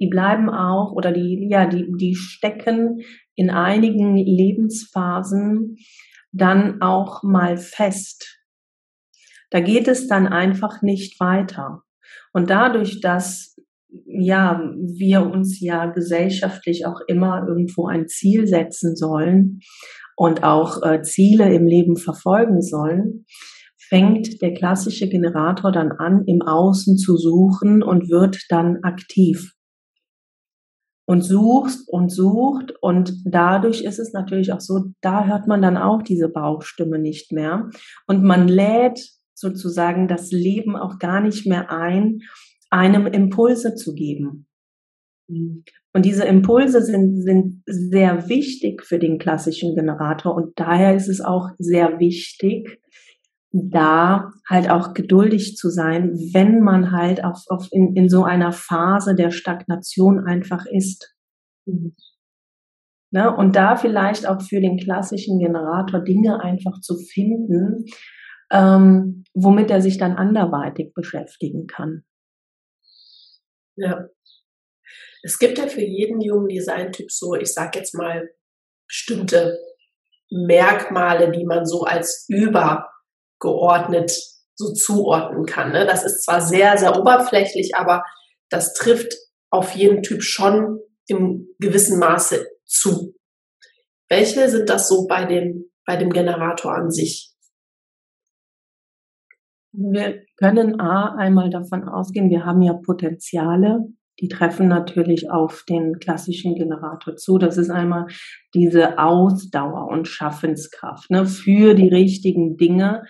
die 0.00 0.08
bleiben 0.08 0.50
auch 0.50 0.92
oder 0.92 1.12
die, 1.12 1.48
ja, 1.50 1.66
die, 1.66 1.90
die 1.96 2.14
stecken 2.14 3.00
in 3.34 3.50
einigen 3.50 4.16
Lebensphasen 4.16 5.76
dann 6.32 6.82
auch 6.82 7.22
mal 7.22 7.56
fest. 7.56 8.38
Da 9.50 9.60
geht 9.60 9.88
es 9.88 10.06
dann 10.08 10.26
einfach 10.26 10.82
nicht 10.82 11.18
weiter. 11.20 11.82
Und 12.32 12.50
dadurch, 12.50 13.00
dass 13.00 13.55
ja, 13.88 14.60
wir 14.76 15.22
uns 15.26 15.60
ja 15.60 15.86
gesellschaftlich 15.86 16.86
auch 16.86 17.00
immer 17.06 17.46
irgendwo 17.46 17.86
ein 17.86 18.08
Ziel 18.08 18.46
setzen 18.46 18.96
sollen 18.96 19.60
und 20.16 20.42
auch 20.42 20.82
äh, 20.82 21.02
Ziele 21.02 21.52
im 21.54 21.66
Leben 21.66 21.96
verfolgen 21.96 22.62
sollen, 22.62 23.26
fängt 23.88 24.42
der 24.42 24.54
klassische 24.54 25.08
Generator 25.08 25.70
dann 25.70 25.92
an, 25.92 26.24
im 26.26 26.42
Außen 26.42 26.96
zu 26.96 27.16
suchen 27.16 27.82
und 27.82 28.10
wird 28.10 28.38
dann 28.48 28.78
aktiv. 28.82 29.52
Und 31.08 31.22
suchst 31.22 31.88
und 31.88 32.10
sucht 32.10 32.74
und 32.80 33.14
dadurch 33.24 33.82
ist 33.82 34.00
es 34.00 34.12
natürlich 34.12 34.52
auch 34.52 34.60
so, 34.60 34.86
da 35.02 35.26
hört 35.26 35.46
man 35.46 35.62
dann 35.62 35.76
auch 35.76 36.02
diese 36.02 36.28
Bauchstimme 36.28 36.98
nicht 36.98 37.30
mehr. 37.30 37.70
Und 38.08 38.24
man 38.24 38.48
lädt 38.48 39.00
sozusagen 39.32 40.08
das 40.08 40.32
Leben 40.32 40.74
auch 40.74 40.98
gar 40.98 41.20
nicht 41.20 41.46
mehr 41.46 41.70
ein, 41.70 42.22
einem 42.70 43.06
Impulse 43.06 43.74
zu 43.74 43.94
geben. 43.94 44.46
Und 45.28 46.04
diese 46.04 46.24
Impulse 46.24 46.82
sind, 46.82 47.22
sind 47.22 47.62
sehr 47.66 48.28
wichtig 48.28 48.84
für 48.84 48.98
den 48.98 49.18
klassischen 49.18 49.74
Generator 49.74 50.34
und 50.34 50.52
daher 50.58 50.94
ist 50.94 51.08
es 51.08 51.20
auch 51.20 51.50
sehr 51.58 51.98
wichtig, 51.98 52.80
da 53.52 54.30
halt 54.48 54.70
auch 54.70 54.94
geduldig 54.94 55.56
zu 55.56 55.68
sein, 55.68 56.12
wenn 56.32 56.60
man 56.60 56.92
halt 56.92 57.24
auf, 57.24 57.42
auf 57.48 57.68
in, 57.72 57.96
in 57.96 58.08
so 58.08 58.24
einer 58.24 58.52
Phase 58.52 59.14
der 59.14 59.30
Stagnation 59.30 60.20
einfach 60.20 60.66
ist. 60.66 61.14
Mhm. 61.64 61.96
Ne? 63.12 63.34
Und 63.34 63.56
da 63.56 63.76
vielleicht 63.76 64.28
auch 64.28 64.42
für 64.42 64.60
den 64.60 64.76
klassischen 64.76 65.38
Generator 65.38 66.00
Dinge 66.00 66.40
einfach 66.42 66.80
zu 66.80 66.96
finden, 66.96 67.84
ähm, 68.52 69.24
womit 69.34 69.70
er 69.70 69.80
sich 69.80 69.98
dann 69.98 70.16
anderweitig 70.16 70.92
beschäftigen 70.94 71.66
kann. 71.66 72.02
Ja. 73.76 74.08
Es 75.22 75.38
gibt 75.38 75.58
ja 75.58 75.66
für 75.66 75.82
jeden 75.82 76.20
jungen 76.20 76.48
Designtyp 76.48 77.10
so, 77.10 77.34
ich 77.34 77.52
sag 77.52 77.74
jetzt 77.76 77.94
mal, 77.94 78.28
bestimmte 78.86 79.58
Merkmale, 80.30 81.30
die 81.30 81.44
man 81.44 81.66
so 81.66 81.82
als 81.82 82.26
übergeordnet 82.28 84.12
so 84.54 84.72
zuordnen 84.72 85.44
kann. 85.46 85.72
Ne? 85.72 85.86
Das 85.86 86.04
ist 86.04 86.24
zwar 86.24 86.40
sehr, 86.40 86.78
sehr 86.78 86.98
oberflächlich, 86.98 87.74
aber 87.76 88.02
das 88.48 88.74
trifft 88.74 89.12
auf 89.50 89.72
jeden 89.72 90.02
Typ 90.02 90.22
schon 90.22 90.80
im 91.06 91.48
gewissen 91.58 91.98
Maße 91.98 92.46
zu. 92.64 93.14
Welche 94.08 94.48
sind 94.48 94.68
das 94.68 94.88
so 94.88 95.06
bei 95.06 95.24
dem, 95.24 95.70
bei 95.84 95.96
dem 95.96 96.10
Generator 96.10 96.74
an 96.74 96.90
sich? 96.90 97.35
Wir 99.78 100.22
können 100.36 100.80
A 100.80 101.14
einmal 101.16 101.50
davon 101.50 101.86
ausgehen, 101.86 102.30
wir 102.30 102.46
haben 102.46 102.62
ja 102.62 102.72
Potenziale, 102.72 103.80
die 104.20 104.28
treffen 104.28 104.68
natürlich 104.68 105.30
auf 105.30 105.64
den 105.68 105.98
klassischen 105.98 106.54
Generator 106.54 107.16
zu. 107.16 107.36
Das 107.36 107.58
ist 107.58 107.68
einmal 107.68 108.06
diese 108.54 108.98
Ausdauer 108.98 109.88
und 109.88 110.08
Schaffenskraft 110.08 111.10
ne, 111.10 111.26
für 111.26 111.74
die 111.74 111.88
richtigen 111.88 112.56
Dinge. 112.56 113.02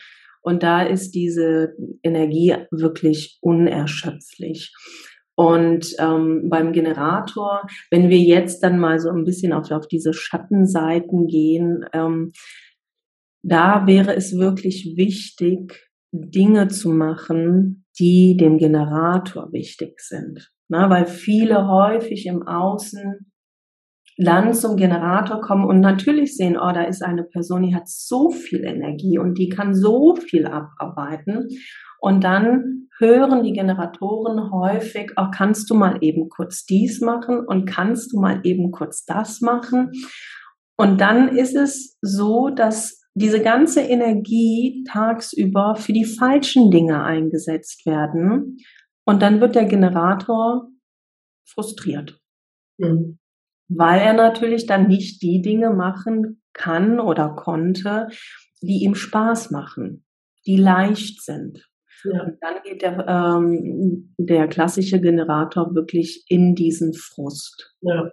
Und 0.42 0.62
da 0.62 0.82
ist 0.82 1.12
diese 1.12 1.74
Energie 2.02 2.56
wirklich 2.70 3.38
unerschöpflich. 3.40 4.72
Und 5.36 5.94
ähm, 5.98 6.48
beim 6.48 6.72
Generator, 6.72 7.62
wenn 7.90 8.08
wir 8.08 8.18
jetzt 8.18 8.62
dann 8.62 8.78
mal 8.78 8.98
so 8.98 9.10
ein 9.10 9.24
bisschen 9.24 9.52
auf, 9.52 9.70
auf 9.70 9.86
diese 9.86 10.12
Schattenseiten 10.14 11.26
gehen, 11.26 11.84
ähm, 11.92 12.32
da 13.42 13.86
wäre 13.86 14.16
es 14.16 14.36
wirklich 14.36 14.94
wichtig, 14.96 15.85
Dinge 16.12 16.68
zu 16.68 16.90
machen, 16.90 17.84
die 17.98 18.36
dem 18.36 18.58
Generator 18.58 19.52
wichtig 19.52 20.00
sind. 20.00 20.50
Na, 20.68 20.90
weil 20.90 21.06
viele 21.06 21.68
häufig 21.68 22.26
im 22.26 22.46
Außen 22.46 23.32
dann 24.18 24.54
zum 24.54 24.76
Generator 24.76 25.40
kommen 25.40 25.66
und 25.66 25.80
natürlich 25.80 26.36
sehen, 26.36 26.56
oh, 26.56 26.72
da 26.72 26.84
ist 26.84 27.02
eine 27.02 27.24
Person, 27.24 27.62
die 27.62 27.74
hat 27.74 27.88
so 27.88 28.30
viel 28.30 28.64
Energie 28.64 29.18
und 29.18 29.36
die 29.36 29.48
kann 29.48 29.74
so 29.74 30.16
viel 30.16 30.46
abarbeiten. 30.46 31.48
Und 32.00 32.24
dann 32.24 32.88
hören 32.98 33.42
die 33.42 33.52
Generatoren 33.52 34.50
häufig, 34.50 35.12
oh, 35.16 35.26
kannst 35.34 35.68
du 35.68 35.74
mal 35.74 35.98
eben 36.00 36.28
kurz 36.30 36.64
dies 36.64 37.00
machen 37.00 37.44
und 37.46 37.66
kannst 37.66 38.12
du 38.12 38.20
mal 38.20 38.40
eben 38.44 38.70
kurz 38.70 39.04
das 39.04 39.40
machen. 39.42 39.90
Und 40.78 41.00
dann 41.00 41.28
ist 41.28 41.54
es 41.54 41.96
so, 42.00 42.48
dass 42.48 42.95
diese 43.16 43.42
ganze 43.42 43.80
Energie 43.80 44.84
tagsüber 44.88 45.74
für 45.76 45.92
die 45.92 46.04
falschen 46.04 46.70
Dinge 46.70 47.02
eingesetzt 47.02 47.86
werden. 47.86 48.58
Und 49.04 49.22
dann 49.22 49.40
wird 49.40 49.54
der 49.54 49.64
Generator 49.64 50.68
frustriert. 51.44 52.20
Mhm 52.78 53.18
weil 53.68 54.00
er 54.00 54.12
natürlich 54.12 54.66
dann 54.66 54.88
nicht 54.88 55.22
die 55.22 55.42
Dinge 55.42 55.70
machen 55.70 56.42
kann 56.52 57.00
oder 57.00 57.30
konnte, 57.30 58.08
die 58.62 58.84
ihm 58.84 58.94
Spaß 58.94 59.50
machen, 59.50 60.04
die 60.46 60.56
leicht 60.56 61.22
sind. 61.22 61.68
Ja. 62.04 62.22
Und 62.22 62.38
dann 62.40 62.62
geht 62.62 62.82
der, 62.82 63.06
ähm, 63.08 64.14
der 64.18 64.48
klassische 64.48 65.00
Generator 65.00 65.74
wirklich 65.74 66.24
in 66.28 66.54
diesen 66.54 66.94
Frust. 66.94 67.74
Ja. 67.80 68.10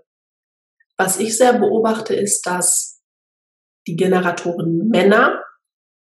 Was 0.97 1.19
ich 1.19 1.37
sehr 1.37 1.59
beobachte, 1.59 2.15
ist, 2.15 2.45
dass 2.45 2.92
die 3.87 3.95
Generatoren 3.95 4.87
Männer 4.89 5.43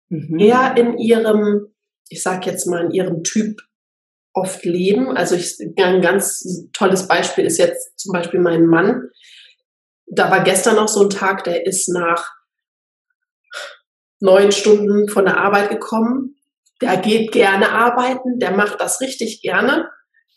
mhm. 0.09 0.39
eher 0.39 0.77
in 0.77 0.99
ihrem, 0.99 1.75
ich 2.09 2.23
sag 2.23 2.47
jetzt 2.47 2.67
mal, 2.67 2.87
in 2.87 2.91
ihrem 2.91 3.23
Typ 3.23 3.61
oft 4.33 4.65
leben. 4.65 5.17
Also 5.17 5.37
ich, 5.37 5.59
ein 5.79 6.03
ganz 6.03 6.69
tolles 6.73 7.07
Beispiel 7.09 7.45
ist 7.45 7.59
jetzt 7.59 7.99
zum 7.99 8.13
Beispiel 8.13 8.41
mein 8.41 8.67
Mann. 8.67 9.11
Da 10.07 10.31
war 10.31 10.43
gestern 10.43 10.77
noch 10.77 10.89
so 10.89 11.03
ein 11.03 11.11
Tag, 11.11 11.45
der 11.45 11.67
ist 11.67 11.89
nach 11.89 12.33
neun 14.21 14.53
Stunden 14.53 15.09
von 15.09 15.25
der 15.25 15.39
Arbeit 15.39 15.71
gekommen. 15.71 16.37
Der 16.81 16.97
geht 16.97 17.33
gerne 17.33 17.71
arbeiten, 17.71 18.39
der 18.39 18.51
macht 18.51 18.81
das 18.81 19.01
richtig 19.01 19.41
gerne, 19.41 19.89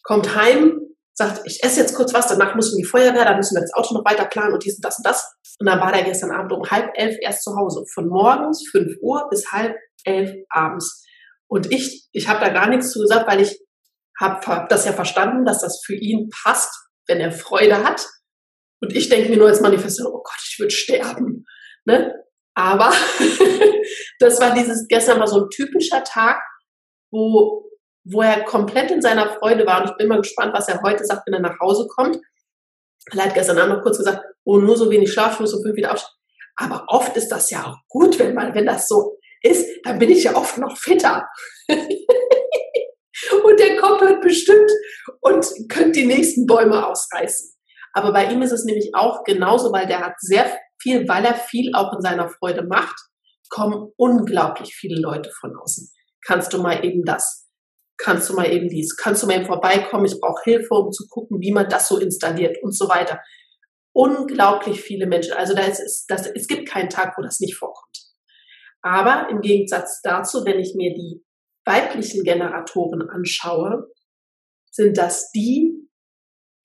kommt 0.04 0.36
heim, 0.36 0.77
sagt, 1.18 1.42
ich 1.46 1.64
esse 1.64 1.80
jetzt 1.80 1.96
kurz 1.96 2.14
was, 2.14 2.28
danach 2.28 2.56
muss 2.56 2.72
in 2.72 2.78
die 2.78 2.84
Feuerwehr, 2.84 3.26
dann 3.26 3.38
müssen 3.38 3.56
wir 3.56 3.62
das 3.62 3.74
Auto 3.74 3.96
noch 3.96 4.06
weiter 4.06 4.26
planen 4.26 4.54
und 4.54 4.64
dies 4.64 4.76
und 4.76 4.86
das 4.86 4.98
und 4.98 5.06
das. 5.06 5.28
Und 5.60 5.66
dann 5.66 5.80
war 5.80 5.92
der 5.92 6.04
gestern 6.04 6.32
Abend 6.32 6.52
um 6.52 6.70
halb 6.70 6.92
elf 6.94 7.18
erst 7.22 7.44
zu 7.44 7.56
Hause. 7.56 7.84
Von 7.92 8.08
morgens 8.08 8.64
fünf 8.70 8.94
Uhr 9.02 9.28
bis 9.30 9.52
halb 9.52 9.76
elf 10.04 10.32
abends. 10.50 11.04
Und 11.48 11.72
ich, 11.72 12.08
ich 12.12 12.28
habe 12.28 12.40
da 12.40 12.50
gar 12.50 12.70
nichts 12.70 12.92
zu 12.92 13.00
gesagt, 13.00 13.28
weil 13.28 13.42
ich 13.42 13.60
habe 14.20 14.46
hab 14.46 14.70
das 14.70 14.86
ja 14.86 14.94
verstanden, 14.94 15.44
dass 15.46 15.62
das 15.62 15.82
für 15.84 15.96
ihn 15.96 16.30
passt, 16.44 16.72
wenn 17.08 17.20
er 17.20 17.32
Freude 17.32 17.84
hat. 17.84 18.06
Und 18.80 18.96
ich 18.96 19.10
denke 19.10 19.30
mir 19.30 19.38
nur 19.38 19.48
als 19.48 19.62
Manifestation, 19.62 20.14
oh 20.14 20.22
Gott, 20.24 20.42
ich 20.48 20.60
würde 20.60 20.72
sterben. 20.72 21.46
Ne? 21.86 22.14
Aber 22.54 22.92
das 24.20 24.40
war 24.40 24.54
dieses, 24.54 24.88
gestern 24.88 25.20
war 25.20 25.28
so 25.28 25.46
ein 25.46 25.50
typischer 25.50 26.04
Tag, 26.04 26.40
wo, 27.12 27.67
wo 28.10 28.22
er 28.22 28.44
komplett 28.44 28.92
in 28.92 29.02
seiner 29.02 29.30
Freude 29.36 29.66
war. 29.66 29.82
Und 29.82 29.92
ich 29.92 29.98
bin 29.98 30.08
mal 30.08 30.22
gespannt, 30.22 30.54
was 30.54 30.68
er 30.68 30.82
heute 30.82 31.06
sagt, 31.06 31.28
wenn 31.28 31.34
er 31.34 31.40
nach 31.40 31.60
Hause 31.60 31.88
kommt. 31.88 32.18
Er 33.12 33.26
hat 33.26 33.34
gestern 33.34 33.58
Abend 33.58 33.76
noch 33.76 33.84
kurz 33.84 33.98
gesagt, 33.98 34.24
oh, 34.44 34.58
nur 34.58 34.78
so 34.78 34.90
wenig 34.90 35.12
Schlaf, 35.12 35.34
ich 35.34 35.40
muss 35.40 35.52
so 35.52 35.62
fünf 35.62 35.76
wieder 35.76 35.94
aufstehen. 35.94 36.14
Aber 36.58 36.86
oft 36.88 37.16
ist 37.16 37.30
das 37.30 37.52
ja 37.52 37.66
auch 37.66 37.78
gut, 37.88 38.18
wenn 38.20 38.34
man, 38.34 38.54
wenn 38.56 38.66
das 38.66 38.88
so 38.88 39.18
ist, 39.44 39.68
dann 39.84 40.00
bin 40.00 40.10
ich 40.10 40.24
ja 40.24 40.36
oft 40.36 40.58
noch 40.58 40.76
fitter. 40.78 41.28
und 41.68 43.60
der 43.60 43.78
Kopf 43.78 44.02
wird 44.02 44.22
bestimmt 44.22 44.72
und 45.22 45.46
könnte 45.70 46.00
die 46.00 46.06
nächsten 46.06 46.46
Bäume 46.46 46.88
ausreißen. 46.88 47.54
Aber 47.94 48.12
bei 48.12 48.32
ihm 48.32 48.42
ist 48.42 48.52
es 48.52 48.66
nämlich 48.66 48.92
auch 48.94 49.24
genauso, 49.24 49.72
weil 49.72 49.88
der 49.88 50.02
hat 50.02 50.14
sehr 50.20 50.52
viel, 50.82 51.08
weil 51.08 51.26
er 51.26 51.36
viel 51.36 51.74
auch 51.76 51.94
in 51.94 52.02
seiner 52.02 52.30
Freude 52.30 52.64
macht, 52.64 52.96
kommen 53.50 53.92
unglaublich 53.96 54.76
viele 54.76 55.00
Leute 55.00 55.32
von 55.40 55.56
außen. 55.56 55.90
Kannst 56.26 56.54
du 56.54 56.62
mal 56.62 56.84
eben 56.84 57.04
das? 57.06 57.47
Kannst 57.98 58.30
du 58.30 58.34
mal 58.34 58.52
eben 58.52 58.70
dies? 58.70 58.96
Kannst 58.96 59.24
du 59.24 59.28
mal 59.28 59.38
eben 59.38 59.46
vorbeikommen? 59.46 60.06
Ich 60.06 60.20
brauche 60.20 60.44
Hilfe, 60.44 60.74
um 60.74 60.92
zu 60.92 61.08
gucken, 61.08 61.42
wie 61.42 61.52
man 61.52 61.68
das 61.68 61.88
so 61.88 61.98
installiert 61.98 62.58
und 62.62 62.76
so 62.76 62.88
weiter. 62.90 63.20
Unglaublich 63.94 64.82
viele 64.82 65.08
Menschen. 65.08 65.34
Also 65.34 65.56
da 65.56 65.64
ist, 65.64 66.06
das, 66.08 66.28
es 66.28 66.48
gibt 66.48 66.70
keinen 66.70 66.90
Tag, 66.90 67.18
wo 67.18 67.24
das 67.24 67.40
nicht 67.40 67.56
vorkommt. 67.56 67.98
Aber 68.82 69.30
im 69.30 69.42
Gegensatz 69.42 70.02
dazu, 70.02 70.46
wenn 70.46 70.60
ich 70.60 70.76
mir 70.76 70.94
die 70.94 71.24
weiblichen 71.66 72.24
Generatoren 72.24 73.10
anschaue, 73.10 73.88
sind 74.72 74.98
das 74.98 75.32
die, 75.32 75.90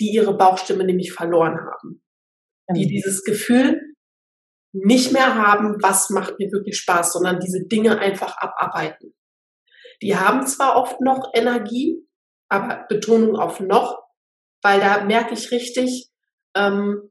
die 0.00 0.10
ihre 0.12 0.36
Bauchstimme 0.36 0.84
nämlich 0.84 1.12
verloren 1.12 1.58
haben. 1.58 2.02
Die 2.74 2.86
dieses 2.86 3.24
Gefühl 3.24 3.80
nicht 4.72 5.12
mehr 5.12 5.34
haben, 5.34 5.76
was 5.82 6.10
macht 6.10 6.38
mir 6.38 6.50
wirklich 6.52 6.78
Spaß, 6.78 7.12
sondern 7.12 7.40
diese 7.40 7.66
Dinge 7.66 7.98
einfach 7.98 8.36
abarbeiten. 8.38 9.14
Die 10.02 10.16
haben 10.16 10.46
zwar 10.46 10.76
oft 10.76 11.00
noch 11.00 11.30
Energie, 11.32 12.06
aber 12.48 12.84
Betonung 12.88 13.36
auf 13.36 13.60
noch, 13.60 14.02
weil 14.62 14.80
da 14.80 15.04
merke 15.04 15.34
ich 15.34 15.50
richtig, 15.50 16.10
ähm, 16.54 17.10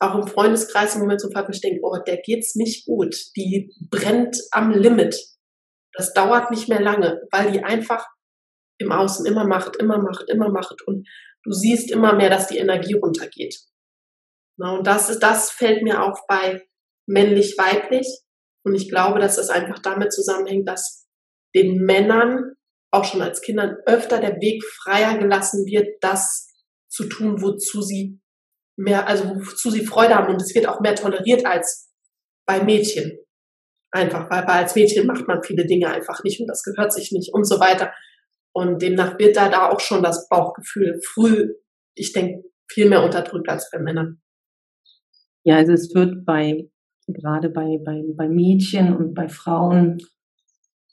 auch 0.00 0.14
im 0.14 0.26
Freundeskreis 0.26 0.94
im 0.94 1.02
Moment 1.02 1.20
so 1.20 1.30
Fall, 1.30 1.46
ich 1.50 1.60
denke, 1.60 1.80
oh, 1.82 1.96
der 1.98 2.16
geht's 2.22 2.54
nicht 2.54 2.86
gut. 2.86 3.14
Die 3.36 3.70
brennt 3.90 4.36
am 4.50 4.70
Limit. 4.70 5.14
Das 5.92 6.14
dauert 6.14 6.50
nicht 6.50 6.68
mehr 6.68 6.80
lange, 6.80 7.20
weil 7.30 7.52
die 7.52 7.62
einfach 7.62 8.06
im 8.78 8.92
Außen 8.92 9.26
immer 9.26 9.46
macht, 9.46 9.76
immer 9.76 9.98
macht, 9.98 10.24
immer 10.28 10.48
macht. 10.50 10.80
Und 10.86 11.06
du 11.44 11.52
siehst 11.52 11.90
immer 11.90 12.14
mehr, 12.14 12.30
dass 12.30 12.46
die 12.46 12.56
Energie 12.56 12.94
runtergeht. 12.94 13.60
Na, 14.56 14.76
und 14.76 14.86
das 14.86 15.10
ist, 15.10 15.20
das 15.20 15.50
fällt 15.50 15.82
mir 15.82 16.02
auch 16.02 16.26
bei 16.26 16.66
männlich-weiblich. 17.06 18.08
Und 18.64 18.74
ich 18.74 18.88
glaube, 18.88 19.20
dass 19.20 19.36
das 19.36 19.50
einfach 19.50 19.80
damit 19.80 20.12
zusammenhängt, 20.12 20.66
dass 20.66 21.09
den 21.54 21.84
Männern 21.84 22.54
auch 22.92 23.04
schon 23.04 23.22
als 23.22 23.40
Kindern 23.40 23.76
öfter 23.86 24.20
der 24.20 24.40
Weg 24.40 24.64
freier 24.64 25.18
gelassen 25.18 25.64
wird, 25.66 26.02
das 26.02 26.48
zu 26.88 27.04
tun, 27.04 27.40
wozu 27.40 27.82
sie 27.82 28.20
mehr, 28.76 29.06
also 29.06 29.24
wozu 29.36 29.70
sie 29.70 29.86
Freude 29.86 30.16
haben. 30.16 30.32
Und 30.32 30.42
es 30.42 30.54
wird 30.54 30.66
auch 30.66 30.80
mehr 30.80 30.96
toleriert 30.96 31.46
als 31.46 31.92
bei 32.46 32.62
Mädchen. 32.62 33.18
Einfach, 33.92 34.30
weil, 34.30 34.42
weil 34.46 34.62
als 34.62 34.74
Mädchen 34.74 35.06
macht 35.06 35.26
man 35.26 35.42
viele 35.42 35.66
Dinge 35.66 35.88
einfach 35.88 36.22
nicht 36.22 36.40
und 36.40 36.46
das 36.46 36.62
gehört 36.62 36.92
sich 36.92 37.10
nicht 37.12 37.32
und 37.32 37.44
so 37.44 37.58
weiter. 37.58 37.92
Und 38.52 38.82
demnach 38.82 39.18
wird 39.18 39.36
da, 39.36 39.48
da 39.48 39.68
auch 39.68 39.80
schon 39.80 40.02
das 40.02 40.28
Bauchgefühl 40.28 41.00
früh, 41.04 41.54
ich 41.94 42.12
denke, 42.12 42.44
viel 42.70 42.88
mehr 42.88 43.02
unterdrückt 43.02 43.48
als 43.48 43.68
bei 43.70 43.78
Männern. 43.78 44.20
Ja, 45.44 45.56
also 45.56 45.72
es 45.72 45.94
wird 45.94 46.24
bei, 46.24 46.68
gerade 47.06 47.48
bei, 47.50 47.78
bei, 47.84 48.02
bei 48.14 48.28
Mädchen 48.28 48.96
und 48.96 49.14
bei 49.14 49.28
Frauen 49.28 49.98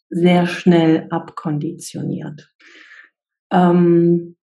sehr 0.10 0.48
schnell 0.48 1.08
abkonditioniert. 1.10 2.50
Ähm, 3.52 4.36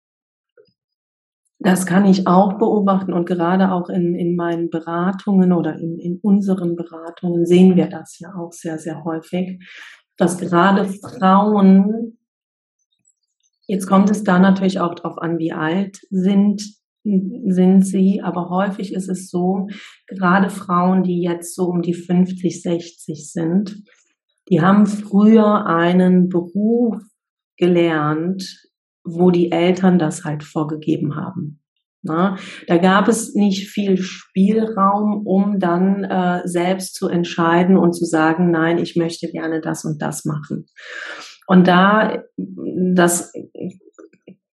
das 1.59 1.85
kann 1.85 2.05
ich 2.05 2.27
auch 2.27 2.59
beobachten 2.59 3.13
und 3.13 3.25
gerade 3.25 3.71
auch 3.71 3.89
in, 3.89 4.13
in 4.15 4.35
meinen 4.35 4.69
Beratungen 4.69 5.51
oder 5.51 5.75
in, 5.75 5.97
in 5.99 6.19
unseren 6.21 6.75
Beratungen 6.75 7.45
sehen 7.45 7.75
wir 7.75 7.87
das 7.87 8.19
ja 8.19 8.35
auch 8.35 8.51
sehr, 8.51 8.77
sehr 8.77 9.03
häufig, 9.03 9.59
dass 10.17 10.37
gerade 10.37 10.85
Frauen 10.85 12.17
Jetzt 13.67 13.87
kommt 13.87 14.11
es 14.11 14.23
da 14.23 14.37
natürlich 14.37 14.79
auch 14.79 14.93
darauf 14.93 15.17
an, 15.17 15.39
wie 15.39 15.51
alt 15.51 15.99
sind 16.09 16.61
sind 17.07 17.83
sie, 17.83 18.21
aber 18.23 18.49
häufig 18.49 18.91
ist 18.91 19.09
es 19.09 19.29
so, 19.29 19.67
gerade 20.07 20.49
Frauen, 20.49 21.03
die 21.03 21.21
jetzt 21.21 21.53
so 21.53 21.67
um 21.67 21.83
die 21.83 21.93
50, 21.93 22.63
60 22.63 23.31
sind, 23.31 23.83
die 24.49 24.61
haben 24.61 24.85
früher 24.85 25.65
einen 25.65 26.29
Beruf 26.29 27.01
gelernt, 27.57 28.43
wo 29.03 29.31
die 29.31 29.51
Eltern 29.51 29.99
das 29.99 30.23
halt 30.23 30.43
vorgegeben 30.43 31.15
haben. 31.15 31.61
Na, 32.07 32.37
da 32.67 32.77
gab 32.77 33.07
es 33.07 33.33
nicht 33.33 33.67
viel 33.67 33.97
Spielraum, 33.97 35.25
um 35.25 35.59
dann 35.59 36.03
äh, 36.03 36.41
selbst 36.47 36.93
zu 36.93 37.07
entscheiden 37.07 37.77
und 37.77 37.93
zu 37.93 38.05
sagen, 38.05 38.51
nein, 38.51 38.77
ich 38.77 38.95
möchte 38.95 39.27
gerne 39.31 39.59
das 39.59 39.85
und 39.85 39.99
das 40.03 40.23
machen. 40.23 40.67
Und 41.47 41.67
da, 41.67 42.23
das 42.37 43.33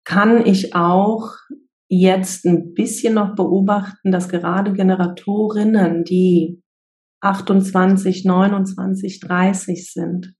kann 0.04 0.46
ich 0.46 0.76
auch 0.76 1.32
jetzt 1.88 2.44
ein 2.46 2.72
bisschen 2.72 3.14
noch 3.14 3.34
beobachten, 3.34 4.12
dass 4.12 4.28
gerade 4.28 4.72
Generatorinnen, 4.72 6.04
die 6.04 6.62
28, 7.20 8.24
29, 8.24 9.20
30 9.20 9.92
sind, 9.92 10.34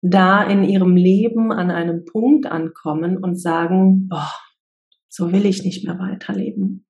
da 0.00 0.42
in 0.42 0.64
ihrem 0.64 0.96
Leben 0.96 1.52
an 1.52 1.70
einem 1.70 2.04
Punkt 2.04 2.46
ankommen 2.46 3.16
und 3.18 3.40
sagen, 3.40 4.08
boah, 4.08 4.32
so 5.08 5.32
will 5.32 5.46
ich 5.46 5.64
nicht 5.64 5.84
mehr 5.84 5.98
weiterleben. 5.98 6.86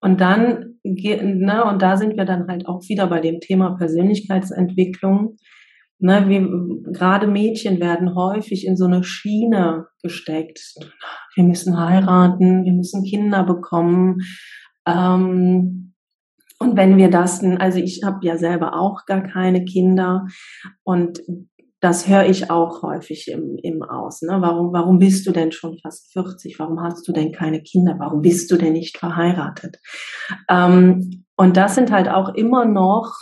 Und 0.00 0.20
dann, 0.20 0.78
ne, 0.84 1.64
und 1.64 1.80
da 1.80 1.96
sind 1.96 2.16
wir 2.16 2.24
dann 2.24 2.48
halt 2.48 2.66
auch 2.66 2.82
wieder 2.88 3.06
bei 3.06 3.20
dem 3.20 3.40
Thema 3.40 3.76
Persönlichkeitsentwicklung. 3.76 5.36
Ne, 6.00 6.28
wir, 6.28 6.92
gerade 6.92 7.28
Mädchen 7.28 7.80
werden 7.80 8.16
häufig 8.16 8.66
in 8.66 8.76
so 8.76 8.86
eine 8.86 9.04
Schiene 9.04 9.86
gesteckt. 10.02 10.74
Wir 11.36 11.44
müssen 11.44 11.78
heiraten, 11.78 12.64
wir 12.64 12.72
müssen 12.72 13.04
Kinder 13.04 13.44
bekommen. 13.44 14.18
Ähm, 14.86 15.91
und 16.62 16.76
wenn 16.76 16.96
wir 16.96 17.10
das, 17.10 17.42
also 17.58 17.78
ich 17.78 18.02
habe 18.04 18.24
ja 18.24 18.38
selber 18.38 18.78
auch 18.78 19.04
gar 19.06 19.22
keine 19.22 19.64
Kinder 19.64 20.26
und 20.84 21.20
das 21.80 22.06
höre 22.06 22.26
ich 22.26 22.48
auch 22.48 22.82
häufig 22.82 23.26
im, 23.26 23.58
im 23.60 23.82
Aus. 23.82 24.22
Ne? 24.22 24.36
Warum, 24.40 24.72
warum 24.72 25.00
bist 25.00 25.26
du 25.26 25.32
denn 25.32 25.50
schon 25.50 25.78
fast 25.78 26.12
40? 26.12 26.60
Warum 26.60 26.80
hast 26.80 27.06
du 27.08 27.12
denn 27.12 27.32
keine 27.32 27.60
Kinder? 27.60 27.96
Warum 27.98 28.22
bist 28.22 28.52
du 28.52 28.56
denn 28.56 28.74
nicht 28.74 28.98
verheiratet? 28.98 29.80
Ähm, 30.48 31.24
und 31.36 31.56
das 31.56 31.74
sind 31.74 31.90
halt 31.90 32.08
auch 32.08 32.34
immer 32.34 32.66
noch 32.66 33.12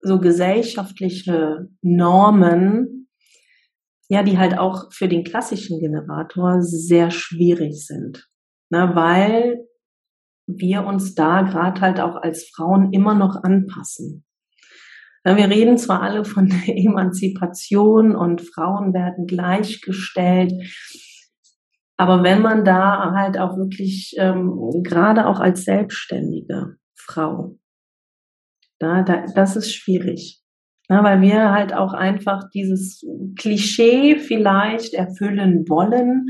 so 0.00 0.20
gesellschaftliche 0.20 1.68
Normen, 1.82 3.08
ja, 4.08 4.22
die 4.22 4.38
halt 4.38 4.56
auch 4.56 4.92
für 4.92 5.08
den 5.08 5.24
klassischen 5.24 5.80
Generator 5.80 6.62
sehr 6.62 7.10
schwierig 7.10 7.84
sind. 7.84 8.28
Ne? 8.70 8.92
Weil 8.94 9.66
wir 10.46 10.84
uns 10.84 11.14
da 11.14 11.42
gerade 11.42 11.80
halt 11.80 12.00
auch 12.00 12.16
als 12.16 12.50
Frauen 12.54 12.92
immer 12.92 13.14
noch 13.14 13.42
anpassen. 13.42 14.24
Wir 15.24 15.50
reden 15.50 15.76
zwar 15.76 16.02
alle 16.02 16.24
von 16.24 16.50
Emanzipation 16.66 18.14
und 18.14 18.42
Frauen 18.42 18.94
werden 18.94 19.26
gleichgestellt, 19.26 20.52
aber 21.96 22.22
wenn 22.22 22.42
man 22.42 22.64
da 22.64 23.12
halt 23.12 23.38
auch 23.38 23.56
wirklich, 23.56 24.14
ähm, 24.18 24.82
gerade 24.82 25.26
auch 25.26 25.40
als 25.40 25.64
selbstständige 25.64 26.76
Frau, 26.94 27.58
da, 28.78 29.02
da, 29.02 29.24
das 29.34 29.56
ist 29.56 29.74
schwierig. 29.74 30.42
Ja, 30.88 31.02
weil 31.02 31.20
wir 31.20 31.50
halt 31.50 31.74
auch 31.74 31.94
einfach 31.94 32.48
dieses 32.54 33.04
Klischee 33.36 34.18
vielleicht 34.18 34.94
erfüllen 34.94 35.68
wollen, 35.68 36.26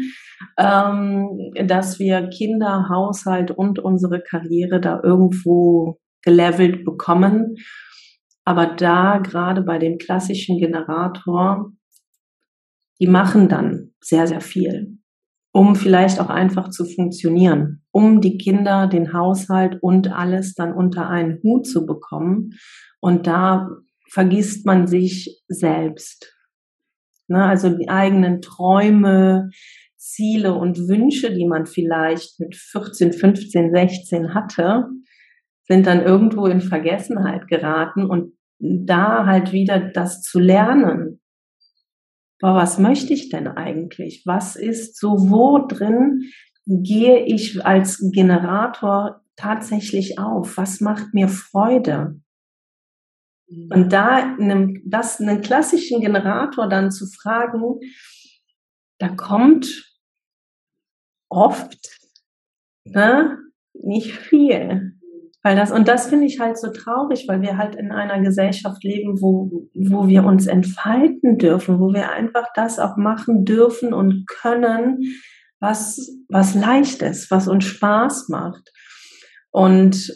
ähm, 0.59 1.53
dass 1.67 1.99
wir 1.99 2.29
Kinder, 2.29 2.89
Haushalt 2.89 3.51
und 3.51 3.79
unsere 3.79 4.23
Karriere 4.23 4.81
da 4.81 5.01
irgendwo 5.03 5.99
gelevelt 6.23 6.87
bekommen. 6.87 7.57
Aber 8.47 8.67
da 8.67 9.19
gerade 9.19 9.61
bei 9.61 9.79
dem 9.79 9.99
klassischen 9.99 10.59
Generator, 10.59 11.73
die 12.99 13.09
machen 13.09 13.51
dann 13.51 13.93
sehr, 14.01 14.27
sehr 14.27 14.41
viel, 14.41 14.99
um 15.53 15.77
vielleicht 15.77 16.19
auch 16.19 16.31
einfach 16.31 16.71
zu 16.71 16.87
funktionieren, 16.87 17.83
um 17.91 18.23
die 18.23 18.39
Kinder, 18.39 18.87
den 18.87 19.13
Haushalt 19.13 19.79
und 19.83 20.13
alles 20.13 20.55
dann 20.55 20.73
unter 20.73 21.11
einen 21.11 21.43
Hut 21.43 21.67
zu 21.67 21.85
bekommen. 21.85 22.53
Und 23.01 23.27
da 23.27 23.69
vergisst 24.09 24.67
man 24.67 24.87
sich 24.87 25.43
selbst. 25.49 26.35
Ne, 27.29 27.45
also 27.45 27.71
die 27.71 27.89
eigenen 27.89 28.41
Träume, 28.41 29.51
Ziele 29.97 30.55
und 30.55 30.89
Wünsche, 30.89 31.35
die 31.35 31.47
man 31.47 31.67
vielleicht 31.67 32.39
mit 32.39 32.55
14, 32.55 33.13
15, 33.13 33.73
16 33.73 34.35
hatte, 34.35 34.87
sind 35.67 35.87
dann 35.87 36.03
irgendwo 36.03 36.47
in 36.47 36.61
Vergessenheit 36.61 37.49
geraten 37.49 38.05
und 38.07 38.35
da 38.59 39.27
halt 39.27 39.53
wieder 39.53 39.81
das 39.81 40.23
zu 40.23 40.39
lernen. 40.39 41.21
Boah, 42.39 42.55
was 42.55 42.79
möchte 42.79 43.13
ich 43.13 43.31
denn 43.31 43.49
eigentlich? 43.49 44.23
Was 44.27 44.57
ist 44.57 44.99
so, 44.99 45.31
wo 45.31 45.67
drin 45.67 46.23
gehe 46.67 47.25
ich 47.25 47.65
als 47.65 48.11
Generator 48.13 49.23
tatsächlich 49.37 50.19
auf? 50.19 50.57
Was 50.57 50.81
macht 50.81 51.15
mir 51.15 51.29
Freude? 51.29 52.21
Mhm. 53.49 53.71
Und 53.73 53.93
da 53.93 54.35
einem, 54.39 54.83
das, 54.85 55.21
einen 55.21 55.43
klassischen 55.43 56.01
Generator 56.01 56.69
dann 56.69 56.91
zu 56.91 57.07
fragen, 57.07 57.81
da 58.99 59.09
kommt 59.09 59.67
oft 61.29 61.77
ne, 62.85 63.39
nicht 63.75 64.13
viel. 64.13 64.93
Weil 65.43 65.55
das, 65.55 65.71
und 65.71 65.87
das 65.87 66.09
finde 66.09 66.27
ich 66.27 66.41
halt 66.41 66.59
so 66.59 66.73
traurig, 66.73 67.27
weil 67.29 67.41
wir 67.41 67.57
halt 67.57 67.77
in 67.77 67.93
einer 67.93 68.21
Gesellschaft 68.21 68.83
leben, 68.83 69.21
wo, 69.21 69.69
wo 69.75 70.09
wir 70.09 70.25
uns 70.25 70.49
entfalten 70.49 71.39
dürfen, 71.39 71.79
wo 71.79 71.93
wir 71.93 72.11
einfach 72.11 72.49
das 72.55 72.81
auch 72.81 72.97
machen 72.97 73.45
dürfen 73.45 73.93
und 73.93 74.27
können, 74.27 74.99
was, 75.61 76.11
was 76.29 76.57
leicht 76.57 77.01
ist, 77.03 77.31
was 77.31 77.47
uns 77.47 77.65
Spaß 77.65 78.29
macht. 78.29 78.73
Und 79.51 80.13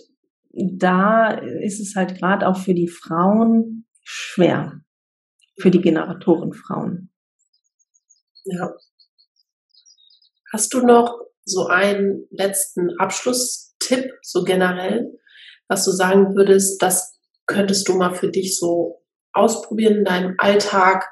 da 0.53 1.31
ist 1.31 1.81
es 1.81 1.95
halt 1.97 2.19
gerade 2.19 2.47
auch 2.49 2.59
für 2.59 2.75
die 2.75 2.89
Frauen 2.89 3.87
schwer, 4.03 4.81
für 5.61 5.71
die 5.71 5.81
Generatorenfrauen. 5.81 7.11
Ja. 8.45 8.75
Hast 10.53 10.75
du 10.75 10.85
noch 10.85 11.19
so 11.45 11.67
einen 11.67 12.27
letzten 12.31 12.99
Abschlusstipp, 12.99 14.13
so 14.23 14.43
generell, 14.43 15.13
was 15.69 15.85
du 15.85 15.93
sagen 15.93 16.35
würdest, 16.35 16.83
das 16.83 17.19
könntest 17.47 17.89
du 17.89 17.95
mal 17.95 18.15
für 18.15 18.31
dich 18.31 18.59
so 18.59 19.03
ausprobieren 19.33 19.99
in 19.99 20.05
deinem 20.05 20.35
Alltag, 20.39 21.09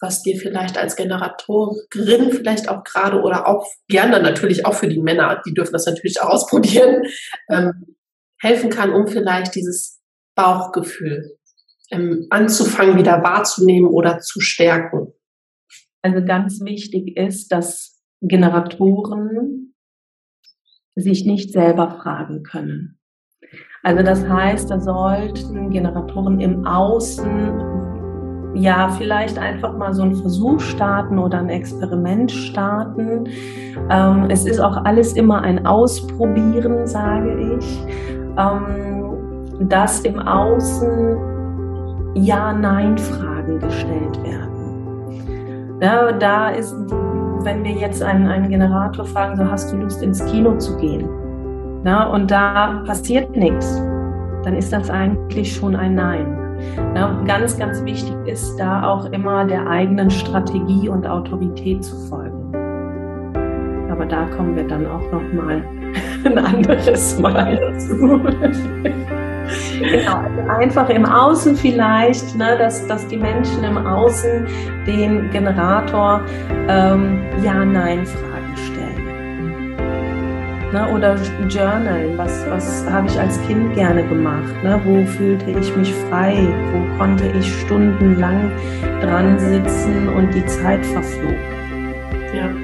was 0.00 0.22
dir 0.22 0.38
vielleicht 0.38 0.76
als 0.76 0.96
Generatorin 0.96 2.32
vielleicht 2.32 2.68
auch 2.68 2.84
gerade 2.84 3.22
oder 3.22 3.48
auch 3.48 3.66
gerne 3.88 4.20
natürlich 4.20 4.66
auch 4.66 4.74
für 4.74 4.88
die 4.88 5.00
Männer, 5.00 5.40
die 5.46 5.54
dürfen 5.54 5.72
das 5.72 5.86
natürlich 5.86 6.20
auch 6.20 6.28
ausprobieren, 6.28 7.02
ähm, 7.48 7.96
helfen 8.44 8.70
kann, 8.70 8.92
um 8.92 9.06
vielleicht 9.06 9.54
dieses 9.54 10.02
Bauchgefühl 10.36 11.38
ähm, 11.90 12.26
anzufangen, 12.30 12.98
wieder 12.98 13.22
wahrzunehmen 13.22 13.88
oder 13.88 14.18
zu 14.20 14.40
stärken. 14.40 15.12
Also 16.02 16.24
ganz 16.24 16.60
wichtig 16.60 17.16
ist, 17.16 17.48
dass 17.48 18.02
Generatoren 18.20 19.74
sich 20.94 21.24
nicht 21.24 21.52
selber 21.52 21.98
fragen 22.02 22.42
können. 22.42 23.00
Also 23.82 24.02
das 24.02 24.26
heißt, 24.26 24.70
da 24.70 24.80
sollten 24.80 25.70
Generatoren 25.70 26.40
im 26.40 26.66
Außen 26.66 27.74
ja 28.54 28.88
vielleicht 28.88 29.38
einfach 29.38 29.76
mal 29.76 29.92
so 29.92 30.02
einen 30.02 30.16
Versuch 30.16 30.60
starten 30.60 31.18
oder 31.18 31.38
ein 31.38 31.50
Experiment 31.50 32.30
starten. 32.30 33.28
Ähm, 33.90 34.26
es 34.30 34.46
ist 34.46 34.60
auch 34.60 34.84
alles 34.84 35.14
immer 35.14 35.42
ein 35.42 35.66
Ausprobieren, 35.66 36.86
sage 36.86 37.58
ich, 37.58 38.13
ähm, 38.36 39.68
dass 39.68 40.00
im 40.00 40.18
Außen 40.18 41.16
Ja-Nein-Fragen 42.14 43.60
gestellt 43.60 44.22
werden. 44.22 45.78
Ja, 45.80 46.12
da 46.12 46.50
ist, 46.50 46.74
wenn 47.42 47.64
wir 47.64 47.72
jetzt 47.72 48.02
einen, 48.02 48.26
einen 48.26 48.48
Generator 48.48 49.04
fragen, 49.04 49.36
so 49.36 49.50
hast 49.50 49.72
du 49.72 49.76
Lust 49.76 50.02
ins 50.02 50.24
Kino 50.26 50.56
zu 50.58 50.76
gehen? 50.76 51.08
na, 51.84 52.06
und 52.06 52.30
da 52.30 52.82
passiert 52.86 53.36
nichts, 53.36 53.80
dann 54.42 54.56
ist 54.56 54.72
das 54.72 54.90
eigentlich 54.90 55.54
schon 55.54 55.76
ein 55.76 55.94
Nein. 55.94 56.56
Na, 56.94 57.22
ganz, 57.26 57.58
ganz 57.58 57.84
wichtig 57.84 58.16
ist 58.26 58.56
da 58.56 58.88
auch 58.88 59.04
immer 59.12 59.44
der 59.44 59.66
eigenen 59.68 60.10
Strategie 60.10 60.88
und 60.88 61.06
Autorität 61.06 61.84
zu 61.84 61.94
folgen. 62.08 62.52
Aber 63.90 64.06
da 64.06 64.24
kommen 64.34 64.56
wir 64.56 64.66
dann 64.66 64.86
auch 64.86 65.12
noch 65.12 65.32
mal 65.34 65.62
ein 66.24 66.38
anderes 66.38 67.18
Mal 67.18 67.56
dazu. 67.56 68.20
genau, 69.80 70.16
also 70.16 70.40
einfach 70.58 70.88
im 70.88 71.04
Außen 71.04 71.56
vielleicht, 71.56 72.36
ne, 72.36 72.56
dass, 72.58 72.86
dass 72.86 73.06
die 73.08 73.16
Menschen 73.16 73.64
im 73.64 73.78
Außen 73.78 74.46
den 74.86 75.30
Generator 75.30 76.22
ähm, 76.68 77.20
Ja-Nein 77.42 78.06
fragen 78.06 78.34
Ne? 80.74 80.92
Oder 80.92 81.14
Journal, 81.48 82.18
was, 82.18 82.44
was 82.50 82.84
habe 82.90 83.06
ich 83.06 83.18
als 83.18 83.40
Kind 83.46 83.74
gerne 83.76 84.02
gemacht? 84.08 84.52
Ne? 84.64 84.80
Wo 84.84 85.06
fühlte 85.06 85.52
ich 85.52 85.76
mich 85.76 85.94
frei? 86.10 86.48
Wo 86.72 86.98
konnte 86.98 87.28
ich 87.38 87.46
stundenlang 87.60 88.50
dran 89.00 89.38
sitzen 89.38 90.08
und 90.08 90.34
die 90.34 90.44
Zeit 90.46 90.84
verflog? 90.84 91.36
Ja. 92.34 92.63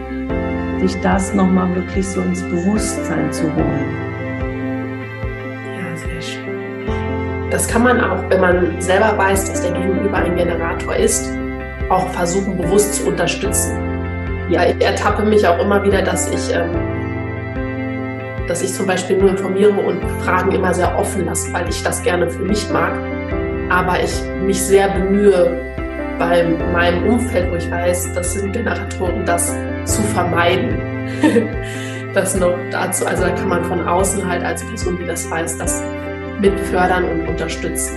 Sich 0.80 0.98
das 1.00 1.34
nochmal 1.34 1.74
wirklich 1.74 2.06
so 2.06 2.22
ins 2.22 2.42
Bewusstsein 2.42 3.30
zu 3.32 3.44
holen. 3.54 3.96
Ja, 5.76 5.96
sehr 5.96 6.22
schön. 6.22 7.50
Das 7.50 7.68
kann 7.68 7.82
man 7.82 8.00
auch, 8.00 8.22
wenn 8.30 8.40
man 8.40 8.80
selber 8.80 9.16
weiß, 9.18 9.50
dass 9.50 9.62
der 9.62 9.72
Gegenüber 9.72 10.16
ein 10.16 10.36
Generator 10.36 10.96
ist, 10.96 11.30
auch 11.90 12.08
versuchen, 12.08 12.56
bewusst 12.56 12.94
zu 12.94 13.08
unterstützen. 13.08 13.76
Ja, 14.48 14.64
ich 14.64 14.82
ertappe 14.82 15.24
mich 15.24 15.46
auch 15.46 15.58
immer 15.58 15.82
wieder, 15.84 16.00
dass 16.00 16.30
ich, 16.30 16.54
ähm, 16.54 16.70
dass 18.48 18.62
ich 18.62 18.72
zum 18.72 18.86
Beispiel 18.86 19.18
nur 19.18 19.30
informiere 19.30 19.72
und 19.72 20.02
Fragen 20.22 20.52
immer 20.52 20.72
sehr 20.72 20.98
offen 20.98 21.26
lasse, 21.26 21.52
weil 21.52 21.68
ich 21.68 21.82
das 21.82 22.02
gerne 22.02 22.30
für 22.30 22.42
mich 22.42 22.70
mag. 22.70 22.92
Aber 23.68 24.02
ich 24.02 24.22
mich 24.44 24.60
sehr 24.62 24.88
bemühe, 24.88 25.70
bei 26.20 26.44
meinem 26.72 27.08
Umfeld, 27.08 27.50
wo 27.50 27.56
ich 27.56 27.70
weiß, 27.70 28.12
das 28.12 28.34
sind 28.34 28.52
Generatoren, 28.52 29.24
das 29.24 29.56
zu 29.84 30.02
vermeiden. 30.02 30.78
das 32.14 32.36
noch 32.36 32.56
dazu, 32.70 33.06
also 33.06 33.24
da 33.24 33.30
kann 33.30 33.48
man 33.48 33.64
von 33.64 33.86
außen 33.86 34.26
halt 34.26 34.42
als 34.42 34.64
Person, 34.64 34.98
die 34.98 35.06
das 35.06 35.30
weiß, 35.30 35.58
das 35.58 35.82
mit 36.40 36.58
fördern 36.60 37.04
und 37.04 37.28
unterstützen. 37.28 37.96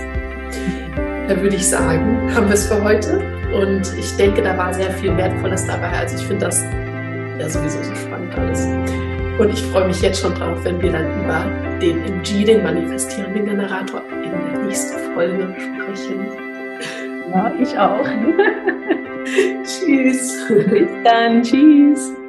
Da 1.28 1.40
würde 1.40 1.56
ich 1.56 1.68
sagen, 1.68 2.30
haben 2.34 2.46
wir 2.46 2.54
es 2.54 2.66
für 2.66 2.82
heute. 2.82 3.22
Und 3.52 3.92
ich 3.98 4.16
denke, 4.16 4.42
da 4.42 4.56
war 4.56 4.74
sehr 4.74 4.90
viel 4.90 5.16
Wertvolles 5.16 5.66
dabei. 5.66 5.90
Also 5.90 6.16
ich 6.16 6.26
finde 6.26 6.46
das 6.46 6.64
ja 7.38 7.48
sowieso 7.48 7.82
so 7.82 7.94
spannend 7.94 8.36
alles. 8.36 8.66
Und 9.38 9.52
ich 9.52 9.62
freue 9.62 9.86
mich 9.86 10.00
jetzt 10.00 10.20
schon 10.20 10.34
drauf, 10.34 10.58
wenn 10.64 10.80
wir 10.80 10.92
dann 10.92 11.24
über 11.24 11.44
den 11.80 12.04
MG, 12.04 12.44
den 12.44 12.62
manifestierenden 12.62 13.46
Generator, 13.46 14.02
in 14.10 14.30
der 14.30 14.62
nächsten 14.62 14.98
Folge 15.12 15.54
sprechen. 15.58 16.26
Ja, 17.32 17.52
ich 17.60 17.76
auch. 17.78 18.06
Tschüss. 19.64 20.46
Bis 20.48 20.88
dann. 21.04 21.42
Tschüss. 21.42 22.23